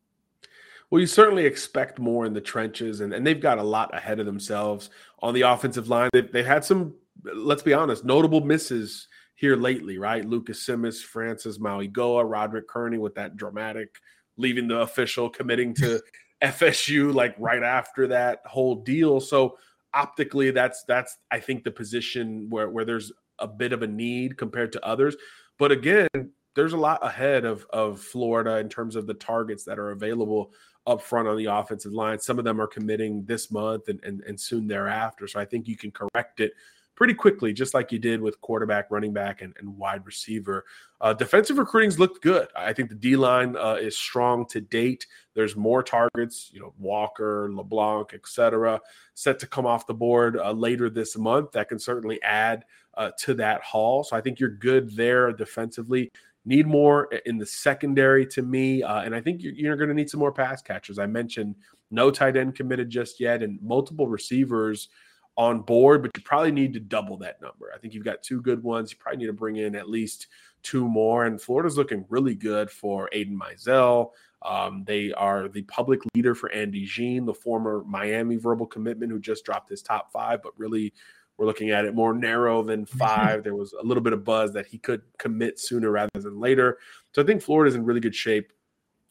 Well, 0.88 1.00
you 1.00 1.07
certainly 1.07 1.45
expect 1.45 1.99
more 1.99 2.25
in 2.25 2.33
the 2.33 2.41
trenches, 2.41 3.00
and, 3.00 3.12
and 3.12 3.26
they've 3.26 3.41
got 3.41 3.59
a 3.59 3.62
lot 3.62 3.95
ahead 3.95 4.21
of 4.21 4.26
themselves 4.26 4.91
on 5.21 5.35
the 5.35 5.43
offensive 5.43 5.88
line. 5.88 6.09
They've, 6.12 6.31
they've 6.31 6.47
had 6.47 6.64
some, 6.64 6.95
let's 7.25 7.62
be 7.62 7.75
honest, 7.75 8.05
notable 8.05 8.41
misses 8.41 9.09
here 9.45 9.57
lately, 9.57 9.99
right? 9.99 10.25
Lucas 10.25 10.65
Simmons, 10.65 11.03
Francis 11.03 11.59
Mauigoa, 11.59 12.25
Roderick 12.27 12.67
Kearney 12.67 12.97
with 12.97 13.15
that 13.17 13.37
dramatic 13.37 13.95
leaving 14.39 14.69
the 14.69 14.79
official, 14.81 15.29
committing 15.29 15.75
to 15.75 16.01
FSU 16.43 17.13
like 17.13 17.35
right 17.39 17.63
after 17.63 18.07
that 18.07 18.41
whole 18.47 18.77
deal. 18.77 19.21
So 19.21 19.59
optically, 19.93 20.51
that's 20.51 20.83
that's 20.85 21.19
I 21.31 21.41
think 21.41 21.63
the 21.63 21.71
position 21.71 22.47
where 22.49 22.71
where 22.71 22.87
there's 22.87 23.13
a 23.39 23.47
bit 23.47 23.75
of 23.75 23.83
a 23.83 23.87
need 23.87 24.39
compared 24.39 24.73
to 24.73 24.83
others. 24.87 25.15
But 25.59 25.73
again, 25.73 26.09
there's 26.57 26.73
a 26.73 26.79
lot 26.79 27.07
ahead 27.07 27.45
of 27.45 27.67
of 27.69 28.01
Florida 28.01 28.57
in 28.57 28.71
terms 28.71 28.97
of 28.97 29.07
the 29.07 29.13
targets 29.13 29.65
that 29.65 29.79
are 29.79 29.91
available 29.91 30.55
up 30.87 31.03
front 31.03 31.29
on 31.29 31.37
the 31.37 31.53
offensive 31.53 31.93
line. 31.93 32.19
Some 32.19 32.39
of 32.39 32.47
them 32.47 32.63
are 32.63 32.67
committing 32.67 33.27
this 33.27 33.51
month 33.51 33.89
and, 33.89 34.03
and, 34.05 34.23
and 34.23 34.41
soon 34.41 34.67
thereafter. 34.67 35.29
So 35.29 35.39
I 35.39 35.45
think 35.45 35.69
you 35.69 35.77
can 35.77 35.91
correct 35.91 36.41
it 36.41 36.55
pretty 36.95 37.15
quickly, 37.15 37.53
just 37.53 37.75
like 37.75 37.91
you 37.91 37.99
did 37.99 38.21
with 38.21 38.41
quarterback, 38.41 38.87
running 38.91 39.13
back, 39.13 39.43
and, 39.43 39.55
and 39.59 39.77
wide 39.77 40.05
receiver. 40.07 40.65
Uh, 41.01 41.13
defensive 41.13 41.59
recruiting's 41.59 41.99
looked 41.99 42.23
good. 42.23 42.49
I 42.57 42.73
think 42.73 42.89
the 42.89 42.95
D 42.95 43.17
line 43.17 43.57
uh, 43.57 43.75
is 43.81 43.99
strong 43.99 44.47
to 44.47 44.61
date. 44.61 45.07
There's 45.35 45.57
more 45.57 45.83
targets, 45.83 46.51
you 46.53 46.61
know, 46.61 46.73
Walker, 46.79 47.51
LeBlanc, 47.53 48.15
etc., 48.15 48.81
set 49.15 49.39
to 49.41 49.47
come 49.47 49.67
off 49.67 49.87
the 49.87 49.95
board 49.95 50.37
uh, 50.37 50.53
later 50.53 50.89
this 50.89 51.17
month. 51.19 51.53
That 51.53 51.69
can 51.69 51.79
certainly 51.79 52.23
add 52.23 52.65
uh, 52.97 53.11
to 53.21 53.35
that 53.35 53.63
haul. 53.63 54.05
So 54.05 54.17
I 54.17 54.21
think 54.21 54.39
you're 54.39 54.51
good 54.51 54.95
there 54.97 55.33
defensively. 55.33 56.11
Need 56.47 56.67
more 56.67 57.07
in 57.25 57.39
the 57.39 57.47
secondary 57.47 58.27
to 58.27 58.43
me, 58.43 58.83
uh, 58.83 59.01
and 59.01 59.15
I 59.15 59.21
think 59.21 59.43
you're, 59.43 59.55
you're 59.55 59.77
going 59.77 59.89
to 59.89 59.95
need 59.95 60.11
some 60.11 60.21
more 60.21 60.33
pass 60.33 60.61
catchers. 60.61 60.99
I 60.99 61.07
mentioned 61.07 61.55
no 61.91 62.11
tight 62.11 62.37
end 62.37 62.55
committed 62.55 62.91
just 62.91 63.19
yet, 63.19 63.43
and 63.43 63.59
multiple 63.63 64.09
receivers 64.09 64.91
on 65.37 65.61
board, 65.61 66.03
but 66.03 66.11
you 66.17 66.23
probably 66.23 66.53
need 66.53 66.73
to 66.75 66.81
double 66.81 67.17
that 67.19 67.41
number. 67.43 67.73
I 67.75 67.79
think 67.79 67.95
you've 67.95 68.05
got 68.05 68.23
two 68.23 68.41
good 68.41 68.62
ones. 68.62 68.93
You 68.93 68.99
probably 68.99 69.19
need 69.19 69.26
to 69.26 69.33
bring 69.33 69.57
in 69.57 69.75
at 69.75 69.88
least 69.88 70.29
two 70.62 70.88
more. 70.88 71.26
And 71.26 71.41
Florida's 71.41 71.76
looking 71.76 72.05
really 72.09 72.35
good 72.35 72.71
for 72.71 73.09
Aidan 73.12 73.38
Mizell. 73.38 74.11
Um, 74.43 74.85
they 74.85 75.12
are 75.12 75.49
the 75.49 75.62
public 75.62 76.00
leader 76.14 76.35
for 76.35 76.53
Andy 76.53 76.85
Jean, 76.85 77.25
the 77.25 77.35
former 77.35 77.83
Miami 77.87 78.37
verbal 78.37 78.67
commitment 78.67 79.11
who 79.11 79.19
just 79.19 79.45
dropped 79.45 79.71
his 79.71 79.83
top 79.83 80.12
five, 80.12 80.43
but 80.43 80.53
really 80.59 80.93
we're 81.37 81.47
looking 81.47 81.71
at 81.71 81.85
it 81.85 81.95
more 81.95 82.14
narrow 82.14 82.62
than 82.62 82.87
five. 82.87 83.43
there 83.43 83.57
was 83.57 83.73
a 83.73 83.85
little 83.85 84.03
bit 84.03 84.12
of 84.12 84.25
buzz 84.25 84.53
that 84.53 84.67
he 84.67 84.79
could 84.79 85.03
commit 85.19 85.59
sooner 85.59 85.91
rather 85.91 86.11
than 86.14 86.38
later. 86.38 86.79
So 87.12 87.23
I 87.23 87.25
think 87.25 87.43
Florida's 87.43 87.75
in 87.75 87.85
really 87.85 88.00
good 88.00 88.14
shape 88.14 88.53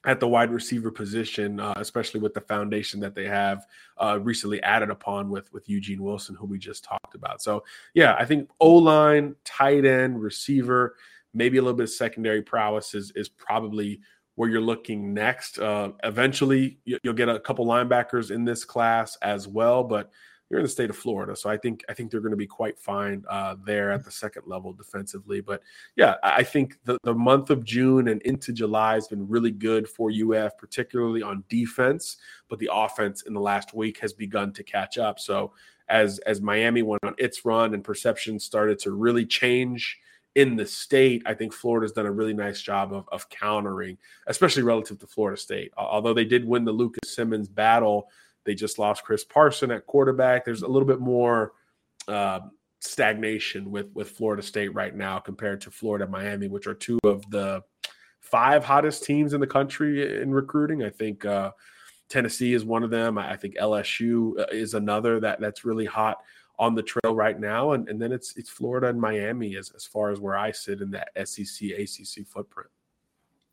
at 0.06 0.20
the 0.20 0.28
wide 0.28 0.52
receiver 0.52 0.92
position, 0.92 1.60
uh, 1.60 1.74
especially 1.78 2.20
with 2.20 2.34
the 2.34 2.42
foundation 2.42 3.00
that 3.00 3.16
they 3.16 3.26
have 3.26 3.66
uh, 3.98 4.20
recently 4.22 4.62
added 4.64 4.90
upon 4.90 5.30
with 5.30 5.52
with 5.54 5.70
Eugene 5.70 6.04
Wilson, 6.04 6.36
who 6.36 6.46
we 6.46 6.58
just 6.58 6.84
talked 6.84 7.16
about. 7.16 7.42
So 7.42 7.64
yeah, 7.94 8.16
I 8.20 8.26
think 8.26 8.50
O 8.60 8.74
line, 8.76 9.36
tight 9.46 9.86
end, 9.86 10.22
receiver, 10.22 10.96
maybe 11.34 11.58
a 11.58 11.62
little 11.62 11.78
bit 11.78 11.84
of 11.84 11.90
secondary 11.90 12.42
prowess 12.42 12.94
is 12.94 13.12
is 13.16 13.30
probably 13.30 14.02
where 14.36 14.50
you're 14.50 14.62
looking 14.62 15.14
next. 15.14 15.60
Uh, 15.60 15.92
eventually, 16.04 16.80
you'll 16.86 17.14
get 17.14 17.30
a 17.30 17.40
couple 17.40 17.66
linebackers 17.66 18.32
in 18.32 18.46
this 18.46 18.66
class 18.66 19.16
as 19.22 19.48
well, 19.48 19.84
but 19.84 20.12
you're 20.50 20.60
in 20.60 20.66
the 20.66 20.70
state 20.70 20.90
of 20.90 20.98
Florida, 20.98 21.36
so 21.36 21.50
I 21.50 21.58
think 21.58 21.84
I 21.90 21.94
think 21.94 22.12
they're 22.12 22.20
going 22.20 22.32
to 22.32 22.38
be 22.38 22.46
quite 22.46 22.78
fine 22.78 23.24
uh, 23.30 23.56
there 23.66 23.92
at 23.92 24.06
the 24.06 24.12
second 24.12 24.44
level 24.46 24.72
defensively. 24.72 25.42
But 25.42 25.64
yeah, 25.96 26.16
I 26.22 26.44
think 26.44 26.78
the, 26.84 26.98
the 27.04 27.14
month 27.14 27.50
of 27.50 27.64
June 27.64 28.08
and 28.10 28.22
into 28.22 28.54
July 28.54 28.96
has 28.96 29.08
been 29.08 29.28
really 29.28 29.52
good 29.52 29.90
for 29.90 30.12
UF, 30.12 30.58
particularly 30.58 31.24
on 31.24 31.44
defense. 31.50 32.18
But 32.50 32.60
the 32.60 32.70
offense 32.72 33.24
in 33.24 33.34
the 33.34 33.40
last 33.40 33.74
week 33.74 34.00
has 34.00 34.14
begun 34.14 34.54
to 34.54 34.64
catch 34.64 34.98
up. 34.98 35.20
So 35.20 35.54
as 35.90 36.20
as 36.20 36.42
Miami 36.42 36.82
went 36.82 37.04
on 37.04 37.16
its 37.18 37.46
run 37.46 37.74
and 37.74 37.84
perception 37.84 38.40
started 38.40 38.80
to 38.80 38.92
really 38.92 39.26
change 39.26 40.00
in 40.36 40.56
the 40.56 40.66
state, 40.66 41.22
I 41.26 41.34
think 41.34 41.54
Florida's 41.54 41.92
done 41.92 42.08
a 42.08 42.12
really 42.12 42.34
nice 42.34 42.62
job 42.62 42.92
of, 42.92 43.08
of 43.12 43.30
countering, 43.30 43.98
especially 44.28 44.64
relative 44.64 44.98
to 45.00 45.08
Florida 45.08 45.40
State. 45.40 45.72
Although 45.78 46.14
they 46.14 46.26
did 46.26 46.44
win 46.44 46.66
the 46.66 46.72
Lucas 46.72 47.14
Simmons 47.14 47.48
battle 47.48 48.10
they 48.46 48.56
just 48.56 48.80
lost 48.80 49.04
Chris 49.04 49.24
Parson 49.24 49.72
at 49.72 49.86
quarterback. 49.86 50.46
There's 50.46 50.64
a 50.64 50.68
little 50.68 50.88
bit 50.88 51.00
more 51.00 51.54
uh, 52.08 52.42
stagnation 52.80 53.72
with 53.72 53.88
with 53.94 54.10
Florida 54.10 54.44
State 54.44 54.74
right 54.74 54.96
now 54.96 55.20
compared 55.20 55.62
to 55.62 55.72
Florida 55.72 56.08
Miami, 56.08 56.48
which 56.48 56.68
are 56.68 56.74
two 56.74 57.00
of 57.04 57.30
the 57.30 57.62
five 58.20 58.64
hottest 58.64 59.04
teams 59.04 59.34
in 59.34 59.42
the 59.42 59.48
country 59.48 60.22
in 60.22 60.34
recruiting. 60.34 60.84
I 60.84 60.90
think 60.90 61.26
uh, 61.26 61.52
Tennessee 62.10 62.54
is 62.54 62.66
one 62.66 62.84
of 62.84 62.90
them. 62.90 63.18
I 63.18 63.36
think 63.36 63.56
LSU 63.56 64.40
uh, 64.40 64.46
is 64.52 64.74
another 64.74 65.20
that 65.20 65.40
that's 65.40 65.66
really 65.66 65.86
hot 65.86 66.18
on 66.60 66.76
the 66.76 66.84
trail 66.84 67.16
right 67.16 67.40
now. 67.40 67.72
And, 67.72 67.88
and 67.90 68.02
then 68.02 68.12
it's 68.12 68.36
it's 68.38 68.50
Florida 68.50 68.88
and 68.88 69.00
Miami 69.00 69.56
as, 69.56 69.72
as 69.76 69.86
far 69.86 70.12
as 70.12 70.20
where 70.20 70.38
I 70.38 70.52
sit 70.52 70.82
in 70.82 70.92
that 70.92 71.10
SEC 71.28 71.70
ACC 71.72 72.28
footprint. 72.28 72.70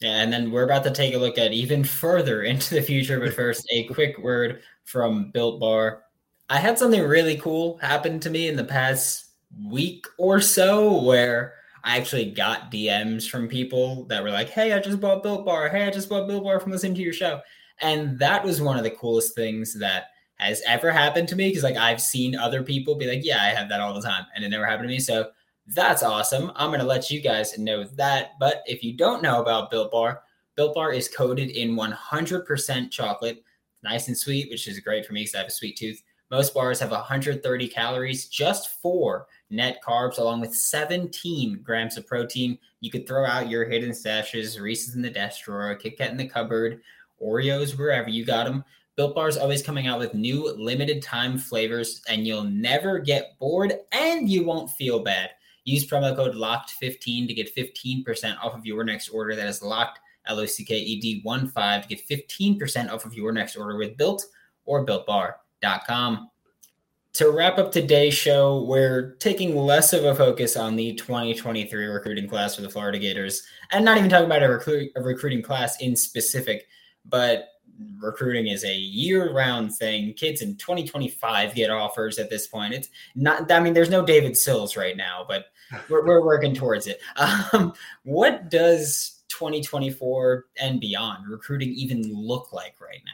And 0.02 0.32
then 0.32 0.50
we're 0.50 0.64
about 0.64 0.84
to 0.84 0.90
take 0.90 1.14
a 1.14 1.18
look 1.18 1.38
at 1.38 1.52
even 1.52 1.84
further 1.84 2.42
into 2.44 2.74
the 2.74 2.82
future. 2.82 3.20
But 3.20 3.34
first, 3.34 3.66
a 3.70 3.84
quick 3.84 4.18
word 4.18 4.62
from 4.84 5.30
Built 5.30 5.60
Bar. 5.60 6.02
I 6.48 6.58
had 6.58 6.78
something 6.78 7.02
really 7.02 7.36
cool 7.36 7.78
happen 7.78 8.18
to 8.20 8.30
me 8.30 8.48
in 8.48 8.56
the 8.56 8.64
past 8.64 9.26
week 9.66 10.06
or 10.18 10.40
so 10.40 11.02
where 11.02 11.54
I 11.84 11.96
actually 11.96 12.30
got 12.30 12.72
DMs 12.72 13.28
from 13.28 13.48
people 13.48 14.04
that 14.06 14.22
were 14.22 14.30
like, 14.30 14.50
Hey, 14.50 14.72
I 14.72 14.80
just 14.80 15.00
bought 15.00 15.22
Built 15.22 15.44
Bar. 15.46 15.68
Hey, 15.68 15.86
I 15.86 15.90
just 15.90 16.08
bought 16.08 16.26
Built 16.26 16.44
Bar 16.44 16.60
from 16.60 16.72
listening 16.72 16.94
to 16.96 17.02
your 17.02 17.12
show. 17.12 17.40
And 17.80 18.18
that 18.18 18.44
was 18.44 18.60
one 18.60 18.76
of 18.76 18.84
the 18.84 18.90
coolest 18.90 19.34
things 19.34 19.78
that 19.78 20.06
has 20.36 20.62
ever 20.66 20.90
happened 20.90 21.28
to 21.28 21.36
me 21.36 21.48
because, 21.48 21.62
like, 21.62 21.76
I've 21.76 22.00
seen 22.00 22.34
other 22.34 22.62
people 22.62 22.94
be 22.94 23.06
like, 23.06 23.24
Yeah, 23.24 23.42
I 23.42 23.48
have 23.48 23.68
that 23.68 23.80
all 23.80 23.94
the 23.94 24.02
time. 24.02 24.26
And 24.34 24.44
it 24.44 24.48
never 24.48 24.66
happened 24.66 24.88
to 24.88 24.92
me. 24.94 24.98
So 25.00 25.30
that's 25.74 26.02
awesome. 26.02 26.50
I'm 26.56 26.70
going 26.70 26.80
to 26.80 26.86
let 26.86 27.10
you 27.10 27.20
guys 27.20 27.58
know 27.58 27.84
that. 27.84 28.32
But 28.38 28.62
if 28.66 28.82
you 28.82 28.92
don't 28.92 29.22
know 29.22 29.40
about 29.40 29.70
Built 29.70 29.92
Bar, 29.92 30.22
Built 30.56 30.74
Bar 30.74 30.92
is 30.92 31.08
coated 31.08 31.50
in 31.50 31.76
100% 31.76 32.90
chocolate, 32.90 33.44
nice 33.82 34.08
and 34.08 34.18
sweet, 34.18 34.50
which 34.50 34.66
is 34.66 34.80
great 34.80 35.06
for 35.06 35.12
me 35.12 35.22
because 35.22 35.34
I 35.34 35.38
have 35.38 35.46
a 35.46 35.50
sweet 35.50 35.76
tooth. 35.76 36.02
Most 36.30 36.54
bars 36.54 36.78
have 36.78 36.92
130 36.92 37.68
calories, 37.68 38.28
just 38.28 38.80
four 38.80 39.26
net 39.50 39.80
carbs, 39.84 40.18
along 40.18 40.40
with 40.40 40.54
17 40.54 41.60
grams 41.62 41.96
of 41.96 42.06
protein. 42.06 42.56
You 42.80 42.90
could 42.90 43.06
throw 43.06 43.26
out 43.26 43.48
your 43.50 43.64
hidden 43.64 43.90
stashes, 43.90 44.60
Reese's 44.60 44.94
in 44.94 45.02
the 45.02 45.10
desk 45.10 45.44
drawer, 45.44 45.74
Kit 45.74 45.98
Kat 45.98 46.12
in 46.12 46.16
the 46.16 46.28
cupboard, 46.28 46.82
Oreos 47.20 47.76
wherever 47.76 48.08
you 48.08 48.24
got 48.24 48.44
them. 48.44 48.64
Built 48.96 49.16
Bar 49.16 49.28
is 49.28 49.38
always 49.38 49.62
coming 49.62 49.88
out 49.88 49.98
with 49.98 50.14
new 50.14 50.52
limited 50.52 51.02
time 51.02 51.36
flavors, 51.36 52.00
and 52.08 52.24
you'll 52.24 52.44
never 52.44 53.00
get 53.00 53.36
bored 53.40 53.74
and 53.90 54.28
you 54.28 54.44
won't 54.44 54.70
feel 54.70 55.00
bad. 55.00 55.30
Use 55.70 55.86
promo 55.86 56.14
code 56.16 56.34
LOCKED15 56.34 57.28
to 57.28 57.34
get 57.34 57.54
15% 57.54 58.38
off 58.42 58.54
of 58.54 58.66
your 58.66 58.84
next 58.84 59.08
order. 59.10 59.36
That 59.36 59.46
is 59.46 59.62
locked, 59.62 60.00
L 60.26 60.40
O 60.40 60.46
C 60.46 60.64
K 60.64 60.76
E 60.76 61.00
D 61.00 61.20
1 61.22 61.48
5 61.48 61.82
to 61.86 61.94
get 61.94 62.08
15% 62.08 62.90
off 62.90 63.04
of 63.04 63.14
your 63.14 63.32
next 63.32 63.56
order 63.56 63.76
with 63.76 63.96
Built 63.96 64.26
or 64.64 64.84
BuiltBar.com. 64.84 66.30
To 67.14 67.30
wrap 67.30 67.58
up 67.58 67.72
today's 67.72 68.14
show, 68.14 68.62
we're 68.62 69.16
taking 69.16 69.56
less 69.56 69.92
of 69.92 70.04
a 70.04 70.14
focus 70.14 70.56
on 70.56 70.76
the 70.76 70.94
2023 70.94 71.86
recruiting 71.86 72.28
class 72.28 72.54
for 72.54 72.62
the 72.62 72.70
Florida 72.70 72.98
Gators 72.98 73.42
and 73.72 73.84
not 73.84 73.98
even 73.98 74.08
talking 74.08 74.26
about 74.26 74.44
a, 74.44 74.48
recruit, 74.48 74.92
a 74.94 75.02
recruiting 75.02 75.42
class 75.42 75.80
in 75.80 75.96
specific, 75.96 76.68
but 77.04 77.48
recruiting 78.00 78.48
is 78.48 78.64
a 78.64 78.74
year-round 78.74 79.74
thing. 79.74 80.12
Kids 80.14 80.42
in 80.42 80.56
2025 80.56 81.54
get 81.54 81.70
offers 81.70 82.18
at 82.18 82.30
this 82.30 82.46
point. 82.46 82.74
It's 82.74 82.88
not. 83.14 83.50
I 83.50 83.60
mean, 83.60 83.74
there's 83.74 83.90
no 83.90 84.04
David 84.04 84.36
Sills 84.36 84.76
right 84.76 84.96
now, 84.96 85.24
but 85.26 85.46
we're, 85.88 86.06
we're 86.06 86.24
working 86.24 86.54
towards 86.54 86.86
it. 86.86 87.00
Um, 87.16 87.72
what 88.04 88.50
does 88.50 89.22
2024 89.28 90.46
and 90.60 90.80
beyond 90.80 91.28
recruiting 91.28 91.70
even 91.70 92.02
look 92.02 92.52
like 92.52 92.80
right 92.80 93.00
now? 93.06 93.12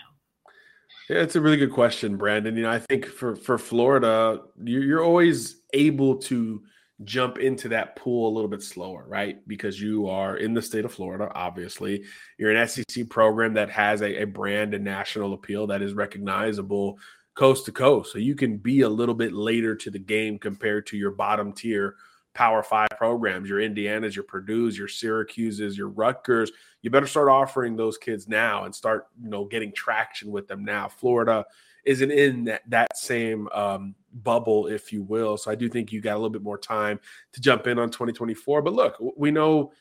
Yeah, 1.08 1.22
it's 1.22 1.36
a 1.36 1.40
really 1.40 1.56
good 1.56 1.72
question, 1.72 2.16
Brandon. 2.16 2.56
You 2.56 2.64
know, 2.64 2.70
I 2.70 2.80
think 2.80 3.06
for 3.06 3.36
for 3.36 3.58
Florida, 3.58 4.40
you're, 4.62 4.82
you're 4.82 5.04
always 5.04 5.60
able 5.72 6.16
to 6.16 6.62
jump 7.04 7.38
into 7.38 7.68
that 7.68 7.96
pool 7.96 8.28
a 8.28 8.34
little 8.34 8.48
bit 8.48 8.62
slower, 8.62 9.04
right? 9.06 9.46
Because 9.46 9.80
you 9.80 10.08
are 10.08 10.36
in 10.36 10.54
the 10.54 10.62
state 10.62 10.84
of 10.84 10.94
Florida, 10.94 11.30
obviously. 11.34 12.04
You're 12.38 12.54
an 12.54 12.68
SEC 12.68 13.08
program 13.10 13.54
that 13.54 13.70
has 13.70 14.00
a, 14.00 14.22
a, 14.22 14.24
brand 14.24 14.72
and 14.72 14.84
national 14.84 15.34
appeal 15.34 15.66
that 15.66 15.82
is 15.82 15.92
recognizable 15.92 16.98
coast 17.34 17.66
to 17.66 17.72
coast. 17.72 18.12
So 18.12 18.18
you 18.18 18.34
can 18.34 18.56
be 18.56 18.80
a 18.80 18.88
little 18.88 19.14
bit 19.14 19.34
later 19.34 19.76
to 19.76 19.90
the 19.90 19.98
game 19.98 20.38
compared 20.38 20.86
to 20.86 20.96
your 20.96 21.10
bottom 21.10 21.52
tier 21.52 21.96
Power 22.32 22.62
Five 22.62 22.88
programs, 22.96 23.48
your 23.48 23.60
Indianas, 23.60 24.14
your 24.14 24.24
Purdue's, 24.24 24.76
your 24.76 24.88
Syracuse's, 24.88 25.76
your 25.76 25.88
Rutgers. 25.88 26.50
You 26.82 26.90
better 26.90 27.06
start 27.06 27.28
offering 27.28 27.76
those 27.76 27.98
kids 27.98 28.28
now 28.28 28.64
and 28.64 28.74
start, 28.74 29.06
you 29.22 29.30
know, 29.30 29.44
getting 29.44 29.72
traction 29.72 30.30
with 30.30 30.46
them 30.48 30.64
now. 30.64 30.88
Florida 30.88 31.44
isn't 31.86 32.10
in 32.10 32.44
that, 32.44 32.62
that 32.68 32.96
same 32.96 33.48
um, 33.54 33.94
bubble, 34.22 34.66
if 34.66 34.92
you 34.92 35.02
will. 35.02 35.36
So 35.36 35.50
I 35.50 35.54
do 35.54 35.68
think 35.68 35.92
you 35.92 36.00
got 36.00 36.14
a 36.14 36.18
little 36.18 36.30
bit 36.30 36.42
more 36.42 36.58
time 36.58 36.98
to 37.32 37.40
jump 37.40 37.66
in 37.66 37.78
on 37.78 37.90
2024. 37.90 38.62
But 38.62 38.74
look, 38.74 38.96
we 39.16 39.30
know 39.30 39.72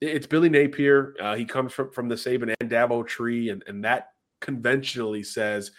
it's 0.00 0.26
Billy 0.26 0.48
Napier. 0.48 1.14
Uh, 1.20 1.34
he 1.34 1.44
comes 1.44 1.72
from, 1.72 1.90
from 1.90 2.08
the 2.08 2.14
Saban 2.14 2.54
and 2.60 2.70
Dabo 2.70 3.06
tree, 3.06 3.50
and, 3.50 3.62
and 3.66 3.84
that 3.84 4.10
conventionally 4.40 5.22
says 5.22 5.70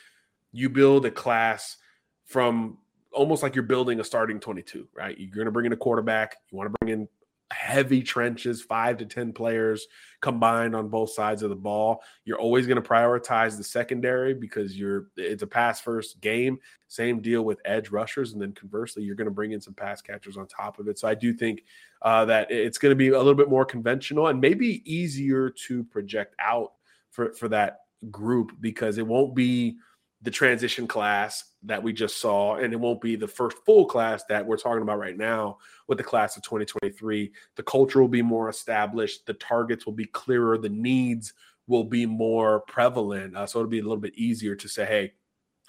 you 0.52 0.70
build 0.70 1.06
a 1.06 1.12
class 1.12 1.78
from 2.26 2.78
almost 3.12 3.44
like 3.44 3.56
you're 3.56 3.64
building 3.64 4.00
a 4.00 4.04
starting 4.04 4.40
22, 4.40 4.88
right? 4.96 5.18
You're 5.18 5.34
going 5.34 5.46
to 5.46 5.52
bring 5.52 5.66
in 5.66 5.74
a 5.74 5.78
quarterback. 5.78 6.36
You 6.52 6.58
want 6.58 6.72
to 6.72 6.78
bring 6.80 6.94
in 6.94 7.08
heavy 7.52 8.02
trenches, 8.02 8.62
five 8.62 8.98
to 8.98 9.06
10 9.06 9.34
players 9.34 9.88
combined 10.22 10.76
on 10.76 10.90
both 10.90 11.12
sides 11.12 11.44
of 11.44 11.50
the 11.50 11.56
ball. 11.56 12.02
You're 12.26 12.40
always 12.40 12.68
going 12.68 12.82
to 12.82 12.88
prioritize 12.88 13.58
the 13.58 13.64
secondary 13.64 14.34
because 14.34 14.78
you're 14.78 15.08
it's 15.16 15.44
a 15.44 15.48
pass 15.48 15.80
first 15.80 16.20
game. 16.22 16.60
Same 16.88 17.22
deal 17.22 17.44
with 17.44 17.62
edge 17.66 17.90
rushers. 17.90 18.34
And 18.34 18.42
then 18.42 18.54
conversely, 18.54 19.04
you're 19.04 19.16
going 19.16 19.26
to 19.26 19.32
bring 19.32 19.52
in 19.52 19.62
some 19.62 19.74
pass 19.74 20.02
catchers 20.02 20.38
on 20.38 20.48
top 20.48 20.80
of 20.80 20.88
it. 20.88 21.00
So 21.00 21.08
I 21.08 21.16
do 21.16 21.34
think 21.34 21.64
uh, 22.02 22.26
that 22.26 22.52
it's 22.52 22.78
going 22.78 22.92
to 22.92 22.96
be 22.96 23.10
a 23.10 23.18
little 23.18 23.36
bit 23.36 23.50
more 23.50 23.66
conventional 23.66 24.28
and 24.28 24.42
maybe 24.42 24.82
easier 24.92 25.50
to 25.68 25.84
project 25.86 26.36
out 26.40 26.74
for, 27.12 27.34
for 27.34 27.48
that 27.50 27.82
group 28.12 28.52
because 28.60 28.98
it 28.98 29.08
won't 29.08 29.36
be 29.36 29.78
the 30.22 30.32
transition 30.32 30.88
class 30.88 31.44
that 31.64 31.82
we 31.82 31.94
just 31.94 32.18
saw, 32.18 32.56
and 32.56 32.74
it 32.74 32.80
won't 32.80 33.02
be 33.02 33.16
the 33.16 33.28
first 33.28 33.58
full 33.66 33.86
class 33.86 34.24
that 34.30 34.46
we're 34.46 34.58
talking 34.58 34.82
about 34.82 35.00
right 35.00 35.18
now 35.18 35.58
with 35.88 35.98
the 35.98 36.04
class 36.04 36.36
of 36.36 36.44
2023. 36.44 37.32
The 37.56 37.64
culture 37.64 38.02
will 38.02 38.08
be 38.08 38.22
more 38.22 38.50
established, 38.50 39.26
the 39.26 39.36
targets 39.36 39.86
will 39.86 39.94
be 39.94 40.06
clearer, 40.06 40.58
the 40.58 40.70
needs 40.70 41.34
will 41.68 41.84
be 41.84 42.06
more 42.06 42.62
prevalent. 42.62 43.36
Uh, 43.36 43.46
so 43.46 43.60
it'll 43.60 43.70
be 43.70 43.80
a 43.80 43.84
little 43.84 43.98
bit 43.98 44.16
easier 44.16 44.56
to 44.56 44.68
say, 44.68 44.86
hey, 44.86 45.14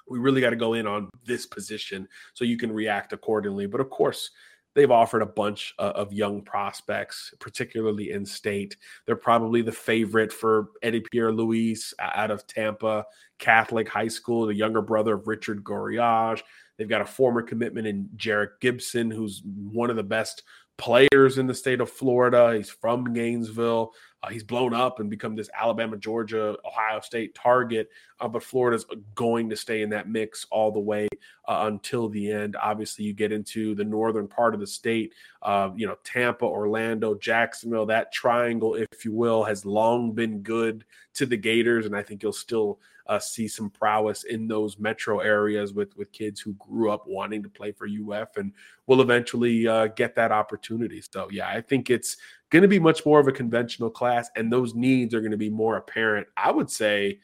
we 0.09 0.17
really 0.17 0.41
got 0.41 0.49
to 0.49 0.55
go 0.55 0.73
in 0.73 0.87
on 0.87 1.09
this 1.25 1.45
position 1.45 2.07
so 2.33 2.43
you 2.43 2.57
can 2.57 2.71
react 2.71 3.13
accordingly. 3.13 3.67
But 3.67 3.81
of 3.81 3.89
course, 3.89 4.31
they've 4.75 4.91
offered 4.91 5.21
a 5.21 5.27
bunch 5.27 5.73
uh, 5.79 5.93
of 5.95 6.13
young 6.13 6.41
prospects, 6.41 7.33
particularly 7.39 8.11
in 8.11 8.25
state. 8.25 8.77
They're 9.05 9.15
probably 9.15 9.61
the 9.61 9.71
favorite 9.71 10.31
for 10.31 10.69
Eddie 10.81 11.03
Pierre-Louis 11.11 11.93
out 11.99 12.31
of 12.31 12.47
Tampa 12.47 13.05
Catholic 13.39 13.87
High 13.87 14.07
School, 14.07 14.45
the 14.45 14.53
younger 14.53 14.81
brother 14.81 15.15
of 15.15 15.27
Richard 15.27 15.63
Gouraige. 15.63 16.41
They've 16.77 16.87
got 16.87 17.01
a 17.01 17.05
former 17.05 17.41
commitment 17.41 17.87
in 17.87 18.09
Jerrick 18.15 18.59
Gibson, 18.61 19.11
who's 19.11 19.41
one 19.43 19.89
of 19.89 19.97
the 19.97 20.03
best 20.03 20.43
players 20.79 21.37
in 21.37 21.45
the 21.45 21.53
state 21.53 21.81
of 21.81 21.91
Florida. 21.91 22.55
He's 22.55 22.69
from 22.69 23.13
Gainesville. 23.13 23.93
Uh, 24.23 24.29
he's 24.29 24.43
blown 24.43 24.73
up 24.73 24.99
and 24.99 25.09
become 25.09 25.35
this 25.35 25.49
Alabama, 25.53 25.97
Georgia, 25.97 26.57
Ohio 26.65 26.99
State 27.01 27.35
target. 27.35 27.89
Uh, 28.19 28.27
but 28.27 28.43
Florida's 28.43 28.85
going 29.13 29.49
to 29.49 29.55
stay 29.55 29.81
in 29.81 29.89
that 29.89 30.09
mix 30.09 30.45
all 30.49 30.71
the 30.71 30.79
way 30.79 31.07
uh, 31.47 31.65
until 31.67 32.09
the 32.09 32.31
end. 32.31 32.55
Obviously, 32.61 33.05
you 33.05 33.13
get 33.13 33.31
into 33.31 33.75
the 33.75 33.83
northern 33.83 34.27
part 34.27 34.53
of 34.53 34.59
the 34.59 34.67
state, 34.67 35.13
uh, 35.41 35.69
you 35.75 35.85
know, 35.85 35.97
Tampa, 36.03 36.45
Orlando, 36.45 37.13
Jacksonville. 37.15 37.85
That 37.85 38.11
triangle, 38.11 38.75
if 38.75 39.05
you 39.05 39.13
will, 39.13 39.43
has 39.43 39.65
long 39.65 40.13
been 40.13 40.39
good 40.41 40.85
to 41.15 41.25
the 41.25 41.37
Gators, 41.37 41.85
and 41.85 41.95
I 41.95 42.03
think 42.03 42.23
you'll 42.23 42.33
still 42.33 42.79
uh, 43.09 43.17
see 43.17 43.47
some 43.47 43.71
prowess 43.71 44.23
in 44.23 44.47
those 44.47 44.77
metro 44.77 45.19
areas 45.19 45.73
with 45.73 45.97
with 45.97 46.11
kids 46.11 46.39
who 46.39 46.53
grew 46.53 46.91
up 46.91 47.05
wanting 47.07 47.41
to 47.41 47.49
play 47.49 47.71
for 47.71 47.87
UF 47.87 48.37
and 48.37 48.53
will 48.85 49.01
eventually 49.01 49.67
uh, 49.67 49.87
get 49.87 50.15
that 50.15 50.31
opportunity. 50.31 51.01
So 51.11 51.27
yeah, 51.31 51.49
I 51.49 51.59
think 51.59 51.89
it's 51.89 52.17
going 52.51 52.61
to 52.61 52.67
be 52.67 52.79
much 52.79 53.05
more 53.05 53.19
of 53.19 53.27
a 53.27 53.31
conventional 53.31 53.89
class, 53.89 54.29
and 54.35 54.53
those 54.53 54.75
needs 54.75 55.13
are 55.15 55.21
going 55.21 55.31
to 55.31 55.37
be 55.37 55.49
more 55.49 55.77
apparent. 55.77 56.27
I 56.37 56.51
would 56.51 56.69
say 56.69 57.19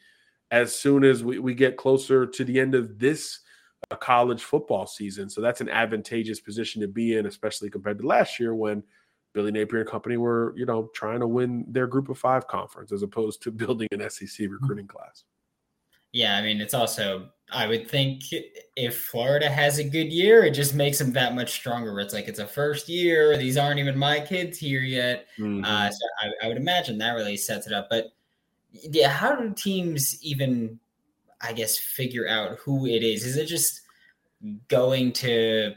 as 0.50 0.74
soon 0.74 1.04
as 1.04 1.24
we, 1.24 1.38
we 1.38 1.54
get 1.54 1.76
closer 1.76 2.26
to 2.26 2.44
the 2.44 2.58
end 2.58 2.74
of 2.74 2.98
this 2.98 3.40
uh, 3.90 3.96
college 3.96 4.42
football 4.42 4.86
season. 4.86 5.30
So 5.30 5.40
that's 5.40 5.60
an 5.60 5.68
advantageous 5.68 6.40
position 6.40 6.80
to 6.82 6.88
be 6.88 7.16
in, 7.16 7.26
especially 7.26 7.70
compared 7.70 7.98
to 7.98 8.06
last 8.06 8.40
year 8.40 8.54
when 8.54 8.82
Billy 9.34 9.52
Napier 9.52 9.80
and 9.80 9.88
company 9.88 10.16
were, 10.16 10.54
you 10.56 10.66
know, 10.66 10.88
trying 10.94 11.20
to 11.20 11.28
win 11.28 11.64
their 11.68 11.86
group 11.86 12.08
of 12.08 12.18
five 12.18 12.46
conference 12.48 12.90
as 12.90 13.02
opposed 13.02 13.42
to 13.42 13.50
building 13.52 13.88
an 13.92 14.08
SEC 14.10 14.48
recruiting 14.50 14.88
class. 14.88 15.24
Yeah, 16.12 16.36
I 16.36 16.42
mean, 16.42 16.60
it's 16.60 16.74
also, 16.74 17.28
I 17.52 17.66
would 17.66 17.88
think 17.88 18.22
if 18.76 18.98
Florida 18.98 19.48
has 19.48 19.78
a 19.78 19.84
good 19.84 20.12
year, 20.12 20.44
it 20.44 20.52
just 20.52 20.74
makes 20.74 20.98
them 20.98 21.12
that 21.12 21.34
much 21.34 21.52
stronger. 21.52 21.98
It's 22.00 22.14
like 22.14 22.28
it's 22.28 22.38
a 22.38 22.46
first 22.46 22.88
year. 22.88 23.36
These 23.36 23.56
aren't 23.56 23.78
even 23.78 23.98
my 23.98 24.20
kids 24.20 24.58
here 24.58 24.80
yet. 24.80 25.26
Mm-hmm. 25.38 25.64
Uh, 25.64 25.90
so 25.90 26.06
I, 26.20 26.46
I, 26.46 26.48
would 26.48 26.56
imagine 26.56 26.98
that 26.98 27.12
really 27.12 27.36
sets 27.36 27.66
it 27.66 27.72
up. 27.72 27.88
But 27.90 28.06
yeah, 28.72 29.08
how 29.08 29.36
do 29.36 29.52
teams 29.54 30.22
even, 30.22 30.78
I 31.40 31.52
guess, 31.52 31.78
figure 31.78 32.28
out 32.28 32.58
who 32.58 32.86
it 32.86 33.02
is? 33.02 33.24
Is 33.24 33.36
it 33.36 33.46
just 33.46 33.82
going 34.68 35.12
to 35.12 35.74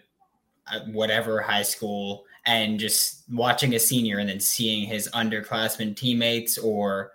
uh, 0.72 0.80
whatever 0.92 1.42
high 1.42 1.64
school 1.64 2.26
and 2.46 2.80
just 2.80 3.24
watching 3.32 3.76
a 3.76 3.80
senior 3.80 4.20
and 4.20 4.30
then 4.30 4.40
seeing 4.40 4.88
his 4.88 5.10
underclassmen 5.14 5.96
teammates 5.96 6.58
or 6.58 7.12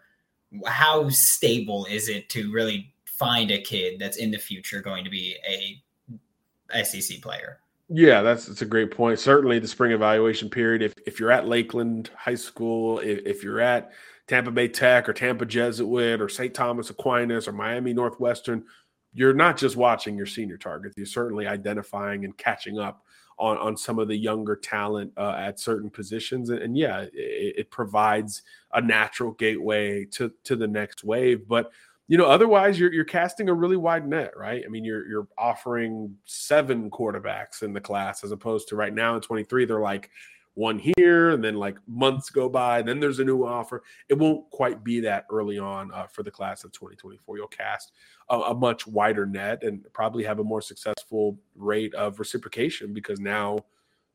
how 0.66 1.08
stable 1.08 1.86
is 1.90 2.08
it 2.08 2.28
to 2.28 2.52
really 2.52 2.93
find 3.18 3.50
a 3.50 3.60
kid 3.60 3.98
that's 3.98 4.16
in 4.16 4.30
the 4.30 4.38
future 4.38 4.80
going 4.80 5.04
to 5.04 5.10
be 5.10 5.36
a 5.48 6.84
SEC 6.84 7.20
player. 7.20 7.60
Yeah, 7.88 8.22
that's 8.22 8.46
that's 8.46 8.62
a 8.62 8.66
great 8.66 8.90
point. 8.90 9.18
Certainly, 9.18 9.58
the 9.58 9.68
spring 9.68 9.92
evaluation 9.92 10.48
period. 10.48 10.82
If 10.82 10.94
if 11.06 11.20
you're 11.20 11.30
at 11.30 11.46
Lakeland 11.46 12.10
High 12.16 12.34
School, 12.34 12.98
if, 13.00 13.20
if 13.26 13.44
you're 13.44 13.60
at 13.60 13.92
Tampa 14.26 14.50
Bay 14.50 14.68
Tech 14.68 15.08
or 15.08 15.12
Tampa 15.12 15.44
Jesuit 15.44 16.20
or 16.20 16.28
St. 16.28 16.54
Thomas 16.54 16.88
Aquinas 16.88 17.46
or 17.46 17.52
Miami 17.52 17.92
Northwestern, 17.92 18.64
you're 19.12 19.34
not 19.34 19.58
just 19.58 19.76
watching 19.76 20.16
your 20.16 20.26
senior 20.26 20.56
targets. 20.56 20.96
You're 20.96 21.06
certainly 21.06 21.46
identifying 21.46 22.24
and 22.24 22.36
catching 22.38 22.78
up 22.78 23.04
on 23.38 23.58
on 23.58 23.76
some 23.76 23.98
of 23.98 24.08
the 24.08 24.16
younger 24.16 24.56
talent 24.56 25.12
uh, 25.18 25.34
at 25.36 25.60
certain 25.60 25.90
positions. 25.90 26.48
And, 26.48 26.60
and 26.60 26.78
yeah, 26.78 27.00
it, 27.12 27.54
it 27.58 27.70
provides 27.70 28.42
a 28.72 28.80
natural 28.80 29.32
gateway 29.32 30.06
to 30.12 30.32
to 30.44 30.56
the 30.56 30.66
next 30.66 31.04
wave. 31.04 31.46
But 31.46 31.70
you 32.06 32.18
know, 32.18 32.26
otherwise 32.26 32.78
you're 32.78 32.92
you're 32.92 33.04
casting 33.04 33.48
a 33.48 33.54
really 33.54 33.76
wide 33.76 34.06
net, 34.06 34.36
right? 34.36 34.62
I 34.64 34.68
mean, 34.68 34.84
you're 34.84 35.06
you're 35.08 35.28
offering 35.38 36.14
seven 36.24 36.90
quarterbacks 36.90 37.62
in 37.62 37.72
the 37.72 37.80
class 37.80 38.24
as 38.24 38.32
opposed 38.32 38.68
to 38.68 38.76
right 38.76 38.92
now 38.92 39.14
in 39.14 39.22
23, 39.22 39.64
they're 39.64 39.80
like 39.80 40.10
one 40.54 40.78
here, 40.78 41.30
and 41.30 41.42
then 41.42 41.56
like 41.56 41.76
months 41.86 42.30
go 42.30 42.48
by, 42.48 42.82
then 42.82 43.00
there's 43.00 43.18
a 43.18 43.24
new 43.24 43.44
offer. 43.44 43.82
It 44.08 44.18
won't 44.18 44.48
quite 44.50 44.84
be 44.84 45.00
that 45.00 45.26
early 45.30 45.58
on 45.58 45.92
uh, 45.92 46.06
for 46.06 46.22
the 46.22 46.30
class 46.30 46.62
of 46.62 46.72
2024. 46.72 47.36
You'll 47.36 47.48
cast 47.48 47.92
a, 48.28 48.38
a 48.38 48.54
much 48.54 48.86
wider 48.86 49.26
net 49.26 49.64
and 49.64 49.84
probably 49.92 50.24
have 50.24 50.38
a 50.38 50.44
more 50.44 50.60
successful 50.60 51.38
rate 51.56 51.94
of 51.94 52.18
reciprocation 52.18 52.92
because 52.92 53.18
now 53.18 53.58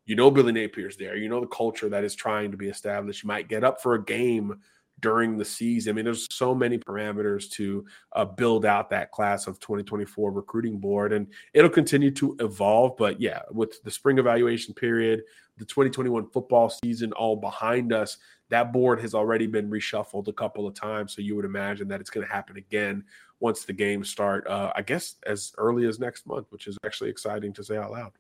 you 0.06 0.16
know 0.16 0.32
Billy 0.32 0.54
Napier's 0.54 0.96
there. 0.96 1.18
You 1.18 1.28
know 1.28 1.42
the 1.42 1.48
culture 1.48 1.90
that 1.90 2.04
is 2.04 2.16
trying 2.16 2.52
to 2.52 2.58
be 2.58 2.70
established. 2.70 3.24
You 3.24 3.28
might 3.28 3.50
get 3.50 3.64
up 3.64 3.82
for 3.82 3.96
a 3.96 4.04
game 4.04 4.60
during 5.00 5.38
the 5.38 5.46
season. 5.46 5.92
I 5.92 5.94
mean, 5.94 6.06
there's 6.06 6.28
so 6.32 6.54
many 6.54 6.78
parameters 6.78 7.50
to 7.52 7.86
uh, 8.14 8.26
build 8.26 8.66
out 8.66 8.90
that 8.90 9.12
class 9.12 9.48
of 9.48 9.60
2024 9.60 10.32
recruiting 10.32 10.78
board, 10.78 11.14
and 11.14 11.28
it'll 11.54 11.70
continue 11.70 12.12
to 12.12 12.36
evolve. 12.40 12.98
But 12.98 13.20
yeah, 13.22 13.42
with 13.52 13.82
the 13.84 13.92
spring 13.92 14.18
evaluation 14.18 14.74
period, 14.74 15.24
the 15.58 15.66
2021 15.66 16.30
football 16.30 16.70
season 16.70 17.12
all 17.14 17.36
behind 17.36 17.94
us, 17.94 18.18
that 18.50 18.74
board 18.74 19.00
has 19.02 19.14
already 19.14 19.46
been 19.46 19.70
reshuffled 19.70 20.28
a 20.28 20.34
couple 20.34 20.66
of 20.66 20.74
times. 20.74 21.14
So 21.14 21.22
you 21.22 21.36
would 21.36 21.46
imagine 21.46 21.88
that 21.90 22.02
it's 22.02 22.10
going 22.10 22.26
to 22.26 22.34
happen 22.34 22.58
again 22.58 23.04
once 23.40 23.64
the 23.64 23.74
games 23.74 24.10
start. 24.10 24.48
Uh, 24.48 24.72
I 24.76 24.82
guess 24.82 25.16
as 25.26 25.54
early 25.58 25.86
as 25.86 26.00
next 26.00 26.26
month, 26.26 26.48
which 26.50 26.68
is 26.68 26.78
actually 26.86 27.10
exciting 27.10 27.54
to 27.54 27.64
say 27.64 27.78
out 27.78 27.92
loud. 27.92 28.12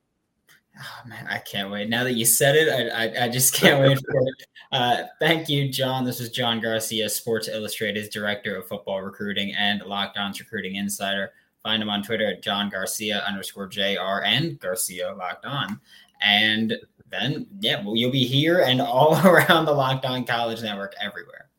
Oh 0.77 1.07
man, 1.07 1.27
I 1.27 1.39
can't 1.39 1.71
wait. 1.71 1.89
Now 1.89 2.03
that 2.03 2.13
you 2.13 2.25
said 2.25 2.55
it, 2.55 2.69
I, 2.69 3.05
I, 3.05 3.25
I 3.25 3.29
just 3.29 3.53
can't 3.53 3.81
wait 3.81 3.97
for 3.97 4.21
it. 4.21 4.45
Uh, 4.71 5.03
thank 5.19 5.49
you, 5.49 5.69
John. 5.69 6.05
This 6.05 6.19
is 6.19 6.29
John 6.29 6.61
Garcia, 6.61 7.09
Sports 7.09 7.47
Illustrated's 7.47 8.09
Director 8.09 8.55
of 8.55 8.67
Football 8.67 9.01
Recruiting 9.01 9.53
and 9.55 9.81
Locked 9.81 10.17
On's 10.17 10.39
Recruiting 10.39 10.75
Insider. 10.75 11.31
Find 11.63 11.81
him 11.81 11.89
on 11.89 12.03
Twitter 12.03 12.27
at 12.27 12.43
John 12.43 12.69
Garcia 12.69 13.23
underscore 13.27 13.67
JR 13.67 14.23
and 14.23 14.59
Garcia 14.59 15.13
Locked 15.15 15.45
On. 15.45 15.79
And 16.21 16.77
then, 17.09 17.47
yeah, 17.59 17.83
well, 17.83 17.95
you'll 17.95 18.11
be 18.11 18.25
here 18.25 18.61
and 18.61 18.79
all 18.79 19.15
around 19.27 19.65
the 19.65 19.73
Locked 19.73 20.05
On 20.05 20.23
College 20.23 20.61
Network 20.61 20.93
everywhere. 21.01 21.49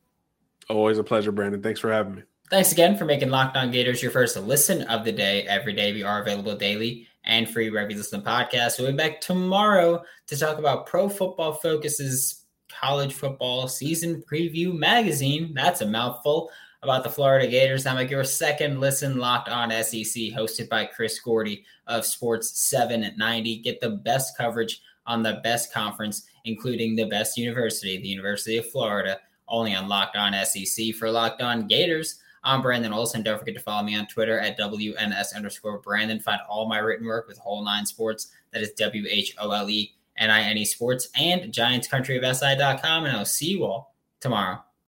Always 0.69 0.99
a 0.99 1.05
pleasure, 1.05 1.33
Brandon. 1.33 1.61
Thanks 1.61 1.81
for 1.81 1.93
having 1.93 2.15
me. 2.15 2.23
Thanks 2.49 2.73
again 2.73 2.97
for 2.97 3.05
making 3.05 3.31
Locked 3.31 3.57
On 3.57 3.71
Gators 3.71 4.03
your 4.03 4.11
first 4.13 4.37
listen 4.37 4.83
of 4.83 5.05
the 5.05 5.13
day. 5.13 5.43
Every 5.43 5.73
day 5.73 5.93
we 5.93 6.03
are 6.03 6.23
available 6.23 6.57
daily 6.57 7.07
and 7.31 7.49
free 7.49 7.67
you 7.67 7.73
listen 7.73 8.23
to 8.23 8.29
podcasts. 8.29 8.79
We'll 8.79 8.91
be 8.91 8.97
back 8.97 9.21
tomorrow 9.21 10.03
to 10.27 10.37
talk 10.37 10.59
about 10.59 10.87
Pro 10.87 11.09
Football 11.09 11.55
Focus's 11.55 12.45
college 12.69 13.15
football 13.15 13.69
season 13.69 14.23
preview 14.31 14.77
magazine. 14.77 15.53
That's 15.55 15.81
a 15.81 15.87
mouthful 15.87 16.51
about 16.83 17.05
the 17.05 17.09
Florida 17.09 17.47
Gators. 17.47 17.87
I'm 17.87 17.95
like 17.95 18.11
your 18.11 18.25
second 18.25 18.81
listen 18.81 19.19
locked 19.19 19.49
on 19.49 19.71
SEC, 19.71 20.33
hosted 20.35 20.69
by 20.69 20.87
Chris 20.87 21.21
Gordy 21.21 21.65
of 21.87 22.05
Sports 22.05 22.69
790. 22.69 23.59
Get 23.59 23.81
the 23.81 23.91
best 23.91 24.37
coverage 24.37 24.83
on 25.07 25.23
the 25.23 25.41
best 25.45 25.73
conference, 25.73 26.27
including 26.45 26.97
the 26.97 27.07
best 27.07 27.39
university, 27.39 27.97
the 27.97 28.09
University 28.09 28.57
of 28.57 28.69
Florida, 28.71 29.21
only 29.47 29.73
on 29.73 29.87
Locked 29.87 30.17
On 30.17 30.35
SEC 30.45 30.95
for 30.99 31.13
Locked 31.13 31.43
On 31.43 31.69
Gators. 31.69 32.19
I'm 32.43 32.63
Brandon 32.63 32.93
Olson. 32.93 33.23
Don't 33.23 33.39
forget 33.39 33.55
to 33.55 33.61
follow 33.61 33.83
me 33.83 33.97
on 33.97 34.07
Twitter 34.07 34.39
at 34.41 34.59
WNS 34.59 35.35
underscore 35.35 35.79
Brandon. 35.79 36.21
Find 36.21 36.41
all 36.49 36.67
my 36.69 36.79
written 36.79 37.07
work 37.07 37.29
with 37.29 37.39
Whole 37.39 37.65
Nine 37.65 37.85
Sports. 37.85 38.29
That 38.53 38.63
is 38.63 38.71
W 38.73 39.07
H 39.09 39.35
O 39.39 39.51
L 39.51 39.69
E 39.69 39.93
N 40.17 40.31
I 40.31 40.43
N 40.43 40.57
E 40.57 40.65
Sports 40.65 41.09
and 41.19 41.53
GiantsCountryofSI.com. 41.53 43.05
And 43.05 43.17
I'll 43.17 43.25
see 43.25 43.51
you 43.51 43.65
all 43.65 43.95
tomorrow. 44.21 44.63